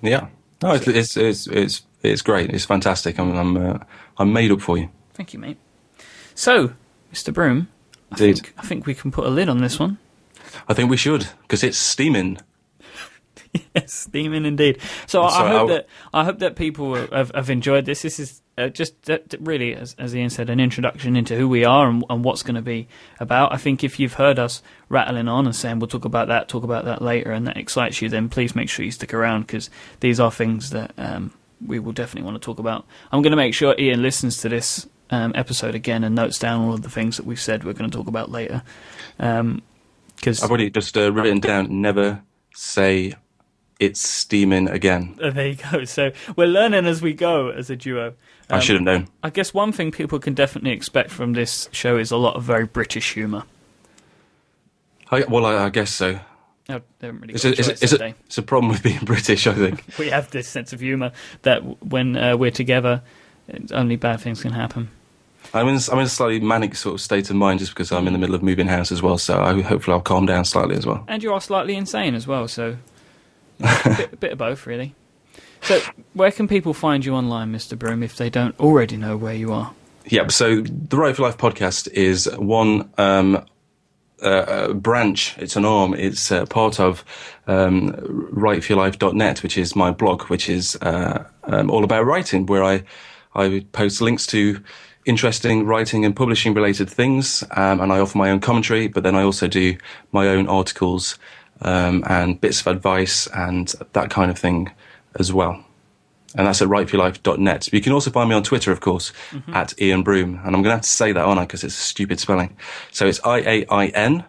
yeah, 0.02 0.28
no, 0.62 0.74
it's 0.74 0.88
it's 0.88 1.18
it's 1.18 1.48
it's, 1.48 1.82
it's 2.02 2.22
great. 2.22 2.50
It's 2.50 2.66
fantastic. 2.66 3.18
I'm 3.20 3.38
I'm 3.38 3.58
uh, 3.58 3.78
I'm 4.18 4.34
made 4.34 4.52
up 4.52 4.60
for 4.62 4.78
you. 4.78 4.90
Thank 5.14 5.34
you, 5.34 5.40
mate. 5.40 5.58
So, 6.36 6.74
Mr. 7.14 7.34
Broome, 7.34 7.70
I 8.12 8.16
Indeed. 8.16 8.40
think, 8.40 8.54
I 8.58 8.64
think 8.64 8.86
we 8.86 8.96
can 8.96 9.12
put 9.12 9.26
a 9.26 9.30
lid 9.30 9.48
on 9.48 9.60
this 9.60 9.80
one. 9.80 9.98
I 10.68 10.74
think 10.74 10.90
we 10.90 10.98
should 10.98 11.30
because 11.44 11.64
it's 11.64 11.78
steaming. 11.78 12.38
yes, 13.76 13.94
steaming 13.94 14.46
indeed. 14.46 14.80
So 15.08 15.22
I, 15.24 15.30
So 15.30 15.36
I 15.36 15.48
hope 15.50 15.60
I'll- 15.60 15.68
that 15.68 15.88
I 16.14 16.24
hope 16.24 16.40
that 16.40 16.56
people 16.56 16.96
have, 16.96 17.32
have 17.34 17.50
enjoyed 17.50 17.86
this. 17.86 18.02
This 18.02 18.20
is 18.20 18.42
uh, 18.58 18.68
just 18.70 19.10
uh, 19.10 19.18
t- 19.28 19.38
really, 19.40 19.74
as, 19.76 19.96
as 19.98 20.14
Iain 20.14 20.30
said, 20.30 20.50
an 20.50 20.60
introduction 20.60 21.16
into 21.16 21.36
who 21.36 21.48
we 21.50 21.66
are 21.66 21.90
and, 21.90 22.04
and 22.10 22.24
what's 22.24 22.44
going 22.44 22.56
to 22.56 22.62
be 22.62 22.88
about. 23.20 23.52
I 23.54 23.58
think 23.58 23.84
if 23.84 24.00
you've 24.00 24.14
heard 24.14 24.38
us 24.38 24.62
rattling 24.90 25.28
on 25.28 25.46
and 25.46 25.56
saying 25.56 25.80
we'll 25.80 25.88
talk 25.88 26.06
about 26.06 26.28
that, 26.28 26.50
talk 26.50 26.64
about 26.64 26.86
that 26.86 27.02
later, 27.02 27.32
and 27.32 27.48
that 27.48 27.58
excites 27.58 28.02
you, 28.02 28.10
then 28.10 28.30
please 28.30 28.56
make 28.56 28.70
sure 28.70 28.86
you 28.86 28.92
stick 28.92 29.14
around 29.14 29.48
because 29.48 29.70
these 30.02 30.20
are 30.20 30.32
things 30.32 30.70
that 30.70 30.94
um, 30.98 31.32
we 31.66 31.80
will 31.80 31.94
definitely 31.94 32.30
want 32.30 32.40
to 32.42 32.46
talk 32.46 32.60
about. 32.60 32.86
I'm 33.12 33.22
going 33.24 33.32
to 33.32 33.38
make 33.38 33.54
sure 33.56 33.74
Iain 33.80 34.02
listens 34.04 34.38
to 34.42 34.50
this 34.50 34.88
um, 35.10 35.32
episode 35.36 35.74
again 35.76 36.04
and 36.04 36.14
notes 36.16 36.38
down 36.38 36.62
all 36.62 36.74
of 36.74 36.82
the 36.84 36.90
things 36.90 37.18
that 37.18 37.26
we've 37.26 37.42
said 37.42 37.64
we're 37.64 37.74
going 37.74 37.90
to 37.90 37.98
talk 37.98 38.08
about 38.08 38.30
later. 38.32 38.62
Because 39.18 40.44
I've 40.44 40.50
already 40.50 40.70
just 40.70 40.96
uh, 40.98 41.12
written 41.12 41.40
down. 41.40 41.82
Never 41.82 42.22
say 42.56 43.14
it's 43.86 44.00
steaming 44.02 44.68
again. 44.70 45.16
There 45.18 45.48
you 45.48 45.56
go. 45.72 45.84
So 45.86 46.12
we're 46.36 46.48
learning 46.48 46.86
as 46.86 47.02
we 47.02 47.14
go 47.14 47.50
as 47.50 47.70
a 47.70 47.76
duo. 47.76 48.14
I 48.50 48.56
Um, 48.56 48.62
should 48.62 48.76
have 48.76 48.84
known. 48.84 49.08
I 49.24 49.30
guess 49.30 49.54
one 49.54 49.72
thing 49.72 49.92
people 49.92 50.20
can 50.20 50.34
definitely 50.34 50.72
expect 50.72 51.10
from 51.12 51.34
this 51.34 51.70
show 51.72 51.98
is 51.98 52.12
a 52.12 52.18
lot 52.18 52.36
of 52.36 52.44
very 52.44 52.66
British 52.66 53.14
humour. 53.14 53.44
I, 55.12 55.24
well, 55.28 55.46
I, 55.46 55.66
I 55.66 55.70
guess 55.70 55.92
so. 55.92 56.20
They 56.68 56.80
haven't 57.02 57.22
really 57.22 57.34
It's 57.34 57.44
got 57.44 57.54
a, 57.54 57.56
a 57.56 57.60
it's, 57.60 57.68
a, 57.68 57.72
it's, 57.84 57.94
a, 57.94 58.06
it's 58.26 58.38
a 58.38 58.42
problem 58.42 58.72
with 58.72 58.82
being 58.82 59.00
British, 59.06 59.48
I 59.48 59.54
think. 59.54 59.84
We 60.00 60.10
have 60.10 60.32
this 60.32 60.48
sense 60.48 60.74
of 60.74 60.80
humour 60.80 61.12
that 61.44 61.60
when 61.84 62.16
uh, 62.18 62.38
we're 62.38 62.52
together, 62.52 63.02
only 63.72 63.96
bad 63.98 64.22
things 64.22 64.42
can 64.42 64.54
happen. 64.54 64.90
I'm 65.54 65.68
in, 65.68 65.78
I'm 65.92 66.00
in 66.00 66.06
a 66.06 66.10
slightly 66.10 66.40
manic 66.40 66.76
sort 66.76 66.96
of 66.96 67.02
state 67.02 67.30
of 67.30 67.36
mind 67.36 67.60
just 67.60 67.74
because 67.74 67.92
I'm 67.92 68.08
in 68.08 68.14
the 68.14 68.20
middle 68.20 68.34
of 68.34 68.42
moving 68.42 68.68
house 68.68 68.92
as 68.92 69.02
well. 69.02 69.18
So 69.18 69.40
I, 69.40 69.62
hopefully 69.62 69.94
I'll 69.94 70.02
calm 70.02 70.26
down 70.26 70.46
slightly 70.46 70.76
as 70.76 70.86
well. 70.86 71.04
And 71.08 71.22
you 71.22 71.34
are 71.34 71.42
slightly 71.42 71.76
insane 71.76 72.16
as 72.16 72.26
well, 72.26 72.48
so 72.48 72.78
bit, 73.98 74.20
bit 74.20 74.32
of 74.34 74.38
both, 74.38 74.66
really. 74.66 74.96
So, 75.62 75.80
where 76.14 76.32
can 76.32 76.48
people 76.48 76.74
find 76.74 77.06
you 77.06 77.14
online, 77.14 77.54
Mr. 77.54 77.80
Broome, 77.80 78.04
if 78.04 78.18
they 78.18 78.30
don't 78.30 78.60
already 78.60 78.98
know 78.98 79.16
where 79.16 79.34
you 79.34 79.54
are? 79.54 79.74
Yeah, 80.06 80.28
so 80.28 80.62
the 80.62 80.98
Write 80.98 81.16
for 81.16 81.22
Life 81.22 81.38
podcast 81.38 81.88
is 81.94 82.30
one 82.38 82.90
um, 82.98 83.46
uh, 84.22 84.28
uh, 84.28 84.74
branch, 84.74 85.38
it's 85.38 85.56
an 85.56 85.66
arm, 85.66 85.94
it's 85.94 86.32
uh, 86.32 86.46
part 86.46 86.80
of 86.80 87.06
um, 87.48 87.92
writeforyourlife.net, 88.34 89.44
which 89.44 89.58
is 89.58 89.76
my 89.76 89.92
blog, 89.92 90.24
which 90.24 90.50
is 90.50 90.78
uh, 90.82 91.26
um, 91.46 91.70
all 91.70 91.84
about 91.84 92.06
writing, 92.06 92.46
where 92.46 92.64
I, 92.64 92.84
I 93.36 93.66
post 93.72 94.02
links 94.02 94.28
to 94.28 94.62
interesting 95.06 95.66
writing 95.66 96.06
and 96.06 96.16
publishing 96.16 96.54
related 96.54 96.90
things, 96.90 97.44
um, 97.52 97.82
and 97.82 97.92
I 97.92 98.00
offer 98.00 98.18
my 98.18 98.30
own 98.30 98.40
commentary, 98.40 98.88
but 98.88 99.04
then 99.04 99.16
I 99.16 99.24
also 99.24 99.48
do 99.48 99.78
my 100.12 100.28
own 100.28 100.48
articles 100.48 101.18
um, 101.62 102.04
and 102.08 102.40
bits 102.40 102.62
of 102.62 102.68
advice 102.68 103.28
and 103.28 103.74
that 103.94 104.10
kind 104.10 104.30
of 104.30 104.38
thing 104.38 104.72
as 105.16 105.32
well 105.32 105.64
and 106.36 106.48
that's 106.48 106.62
at 106.62 106.68
writeforyourlife.net. 106.68 107.72
You 107.72 107.82
can 107.82 107.94
also 107.94 108.12
find 108.12 108.30
me 108.30 108.36
on 108.36 108.44
Twitter, 108.44 108.72
of 108.72 108.80
course, 108.80 109.12
at 109.54 109.74
Iain 109.80 110.04
Broome, 110.04 110.40
and 110.44 110.56
I'm 110.56 110.64
going 110.64 110.66
to 110.66 110.72
have 110.72 110.82
to 110.82 110.90
say 110.90 111.12
that, 111.12 111.24
aren't 111.24 111.40
I? 111.40 111.44
Because 111.44 111.64
it's 111.64 111.78
a 111.78 111.82
stupid 111.82 112.20
spelling. 112.20 112.56
So 112.92 113.08
it's 113.08 113.20
I 113.24 113.40
A 113.40 113.66
I 113.68 113.88
N 113.88 114.26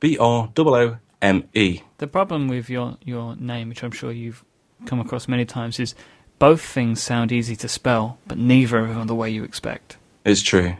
B 0.00 0.18
R 0.18 0.50
O 0.54 0.74
O 0.74 0.96
M 1.22 1.48
E. 1.54 1.80
The 1.98 2.06
problem 2.06 2.48
with 2.48 2.68
your, 2.68 2.96
your 3.02 3.36
name, 3.36 3.70
which 3.70 3.82
I'm 3.82 3.90
sure 3.90 4.12
you've 4.12 4.44
come 4.84 5.00
across 5.00 5.28
many 5.28 5.44
times, 5.44 5.80
is 5.80 5.94
both 6.38 6.60
things 6.60 7.02
sound 7.02 7.32
easy 7.32 7.56
to 7.56 7.68
spell, 7.68 8.18
but 8.26 8.36
neither 8.36 8.78
of 8.78 8.88
them 8.88 8.98
are 8.98 9.06
the 9.06 9.14
way 9.14 9.30
you 9.30 9.42
expect. 9.42 9.96
It's 10.24 10.42
true. 10.42 10.76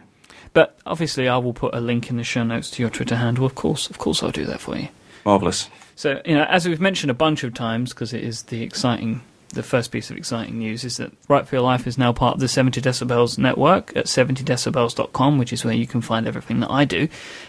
But 0.52 0.78
obviously, 0.84 1.28
I 1.28 1.38
will 1.38 1.54
put 1.54 1.74
a 1.74 1.80
link 1.80 2.10
in 2.10 2.16
the 2.16 2.24
show 2.24 2.42
notes 2.42 2.70
to 2.72 2.82
your 2.82 2.90
Twitter 2.90 3.16
handle. 3.16 3.46
Of 3.46 3.54
course, 3.54 3.88
of 3.88 3.98
course, 3.98 4.22
I'll 4.22 4.30
do 4.30 4.44
that 4.46 4.60
for 4.60 4.76
you. 4.76 4.88
Marvelous. 5.24 5.68
So, 5.96 6.20
you 6.26 6.34
know, 6.34 6.44
as 6.44 6.68
we've 6.68 6.80
mentioned 6.80 7.10
a 7.10 7.14
bunch 7.14 7.42
of 7.42 7.54
times, 7.54 7.92
because 7.92 8.12
it 8.12 8.22
is 8.22 8.44
the 8.44 8.62
exciting, 8.62 9.22
the 9.48 9.62
first 9.62 9.90
piece 9.90 10.10
of 10.10 10.18
exciting 10.18 10.58
news 10.58 10.84
is 10.84 10.98
that 10.98 11.10
Write 11.26 11.48
for 11.48 11.56
Your 11.56 11.62
Life 11.62 11.86
is 11.86 11.96
now 11.96 12.12
part 12.12 12.34
of 12.34 12.40
the 12.40 12.48
70 12.48 12.82
Decibels 12.82 13.38
network 13.38 13.96
at 13.96 14.04
70decibels.com, 14.04 15.38
which 15.38 15.54
is 15.54 15.64
where 15.64 15.74
you 15.74 15.86
can 15.86 16.02
find 16.02 16.28
everything 16.28 16.60
that 16.60 16.70
I 16.70 16.84
do. 16.84 17.08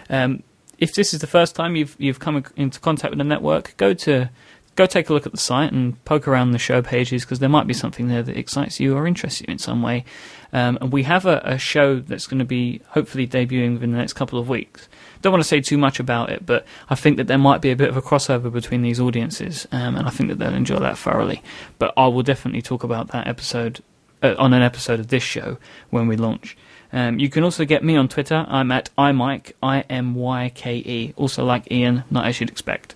Um, 0.09 0.43
if 0.77 0.93
this 0.93 1.13
is 1.13 1.19
the 1.19 1.27
first 1.27 1.55
time 1.55 1.75
you've 1.75 1.95
you've 1.99 2.19
come 2.19 2.45
into 2.55 2.79
contact 2.79 3.11
with 3.11 3.17
the 3.17 3.23
network, 3.23 3.75
go 3.77 3.93
to 3.93 4.29
go 4.77 4.85
take 4.85 5.09
a 5.09 5.13
look 5.13 5.25
at 5.25 5.33
the 5.33 5.37
site 5.37 5.73
and 5.73 6.03
poke 6.05 6.27
around 6.27 6.51
the 6.51 6.59
show 6.59 6.81
pages 6.81 7.25
because 7.25 7.39
there 7.39 7.49
might 7.49 7.67
be 7.67 7.73
something 7.73 8.07
there 8.07 8.23
that 8.23 8.37
excites 8.37 8.79
you 8.79 8.95
or 8.95 9.05
interests 9.05 9.41
you 9.41 9.47
in 9.49 9.57
some 9.57 9.81
way. 9.81 10.05
Um, 10.53 10.77
and 10.79 10.93
we 10.93 11.03
have 11.03 11.25
a, 11.25 11.41
a 11.43 11.57
show 11.57 11.99
that's 11.99 12.27
going 12.27 12.39
to 12.39 12.45
be 12.45 12.81
hopefully 12.89 13.27
debuting 13.27 13.73
within 13.73 13.91
the 13.91 13.97
next 13.97 14.13
couple 14.13 14.39
of 14.39 14.47
weeks. 14.47 14.87
Don't 15.21 15.33
want 15.33 15.43
to 15.43 15.47
say 15.47 15.59
too 15.59 15.79
much 15.79 15.99
about 15.99 16.29
it, 16.29 16.45
but 16.45 16.65
I 16.89 16.95
think 16.95 17.17
that 17.17 17.25
there 17.27 17.39
might 17.39 17.59
be 17.59 17.71
a 17.71 17.75
bit 17.75 17.89
of 17.89 17.97
a 17.97 18.01
crossover 18.01 18.53
between 18.53 18.83
these 18.83 18.99
audiences, 18.99 19.67
um, 19.71 19.95
and 19.95 20.07
I 20.07 20.11
think 20.11 20.29
that 20.29 20.37
they'll 20.37 20.53
enjoy 20.53 20.79
that 20.79 20.97
thoroughly. 20.97 21.41
But 21.79 21.93
I 21.97 22.07
will 22.07 22.23
definitely 22.23 22.61
talk 22.61 22.83
about 22.83 23.09
that 23.09 23.27
episode 23.27 23.83
uh, 24.21 24.35
on 24.37 24.53
an 24.53 24.61
episode 24.61 24.99
of 24.99 25.07
this 25.07 25.23
show 25.23 25.57
when 25.89 26.07
we 26.07 26.15
launch. 26.15 26.55
Um, 26.93 27.19
you 27.19 27.29
can 27.29 27.43
also 27.43 27.65
get 27.65 27.83
me 27.83 27.97
on 27.97 28.07
Twitter. 28.07 28.45
I'm 28.47 28.71
at 28.71 28.89
imyke, 28.97 29.53
I 29.61 29.81
M 29.89 30.15
Y 30.15 30.51
K 30.53 30.77
E. 30.77 31.13
Also 31.17 31.43
like 31.43 31.69
Iain, 31.71 32.03
not 32.11 32.27
as 32.27 32.39
you'd 32.39 32.49
expect. 32.49 32.95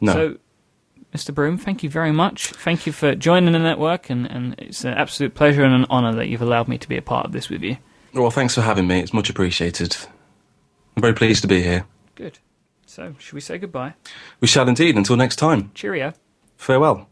No. 0.00 0.12
So, 0.12 0.36
Mr. 1.14 1.32
Broome, 1.32 1.56
thank 1.56 1.84
you 1.84 1.90
very 1.90 2.10
much. 2.10 2.48
Thank 2.48 2.86
you 2.86 2.92
for 2.92 3.14
joining 3.14 3.52
the 3.52 3.60
network, 3.60 4.10
and, 4.10 4.28
and 4.28 4.56
it's 4.58 4.84
an 4.84 4.94
absolute 4.94 5.34
pleasure 5.34 5.62
and 5.62 5.72
an 5.72 5.84
honour 5.84 6.12
that 6.16 6.26
you've 6.26 6.42
allowed 6.42 6.66
me 6.66 6.76
to 6.76 6.88
be 6.88 6.96
a 6.96 7.02
part 7.02 7.24
of 7.24 7.32
this 7.32 7.48
with 7.48 7.62
you. 7.62 7.76
well, 8.12 8.30
thanks 8.30 8.54
for 8.56 8.62
having 8.62 8.88
me. 8.88 8.98
It's 8.98 9.12
much 9.12 9.30
appreciated. 9.30 9.96
I'm 10.96 11.02
very 11.02 11.14
pleased 11.14 11.42
to 11.42 11.48
be 11.48 11.62
here. 11.62 11.86
Good. 12.16 12.40
So, 12.86 13.14
should 13.18 13.34
we 13.34 13.40
say 13.40 13.58
goodbye? 13.58 13.94
We 14.40 14.48
shall 14.48 14.68
indeed. 14.68 14.96
Until 14.96 15.16
next 15.16 15.36
time. 15.36 15.70
Cheerio. 15.74 16.14
Farewell. 16.56 17.08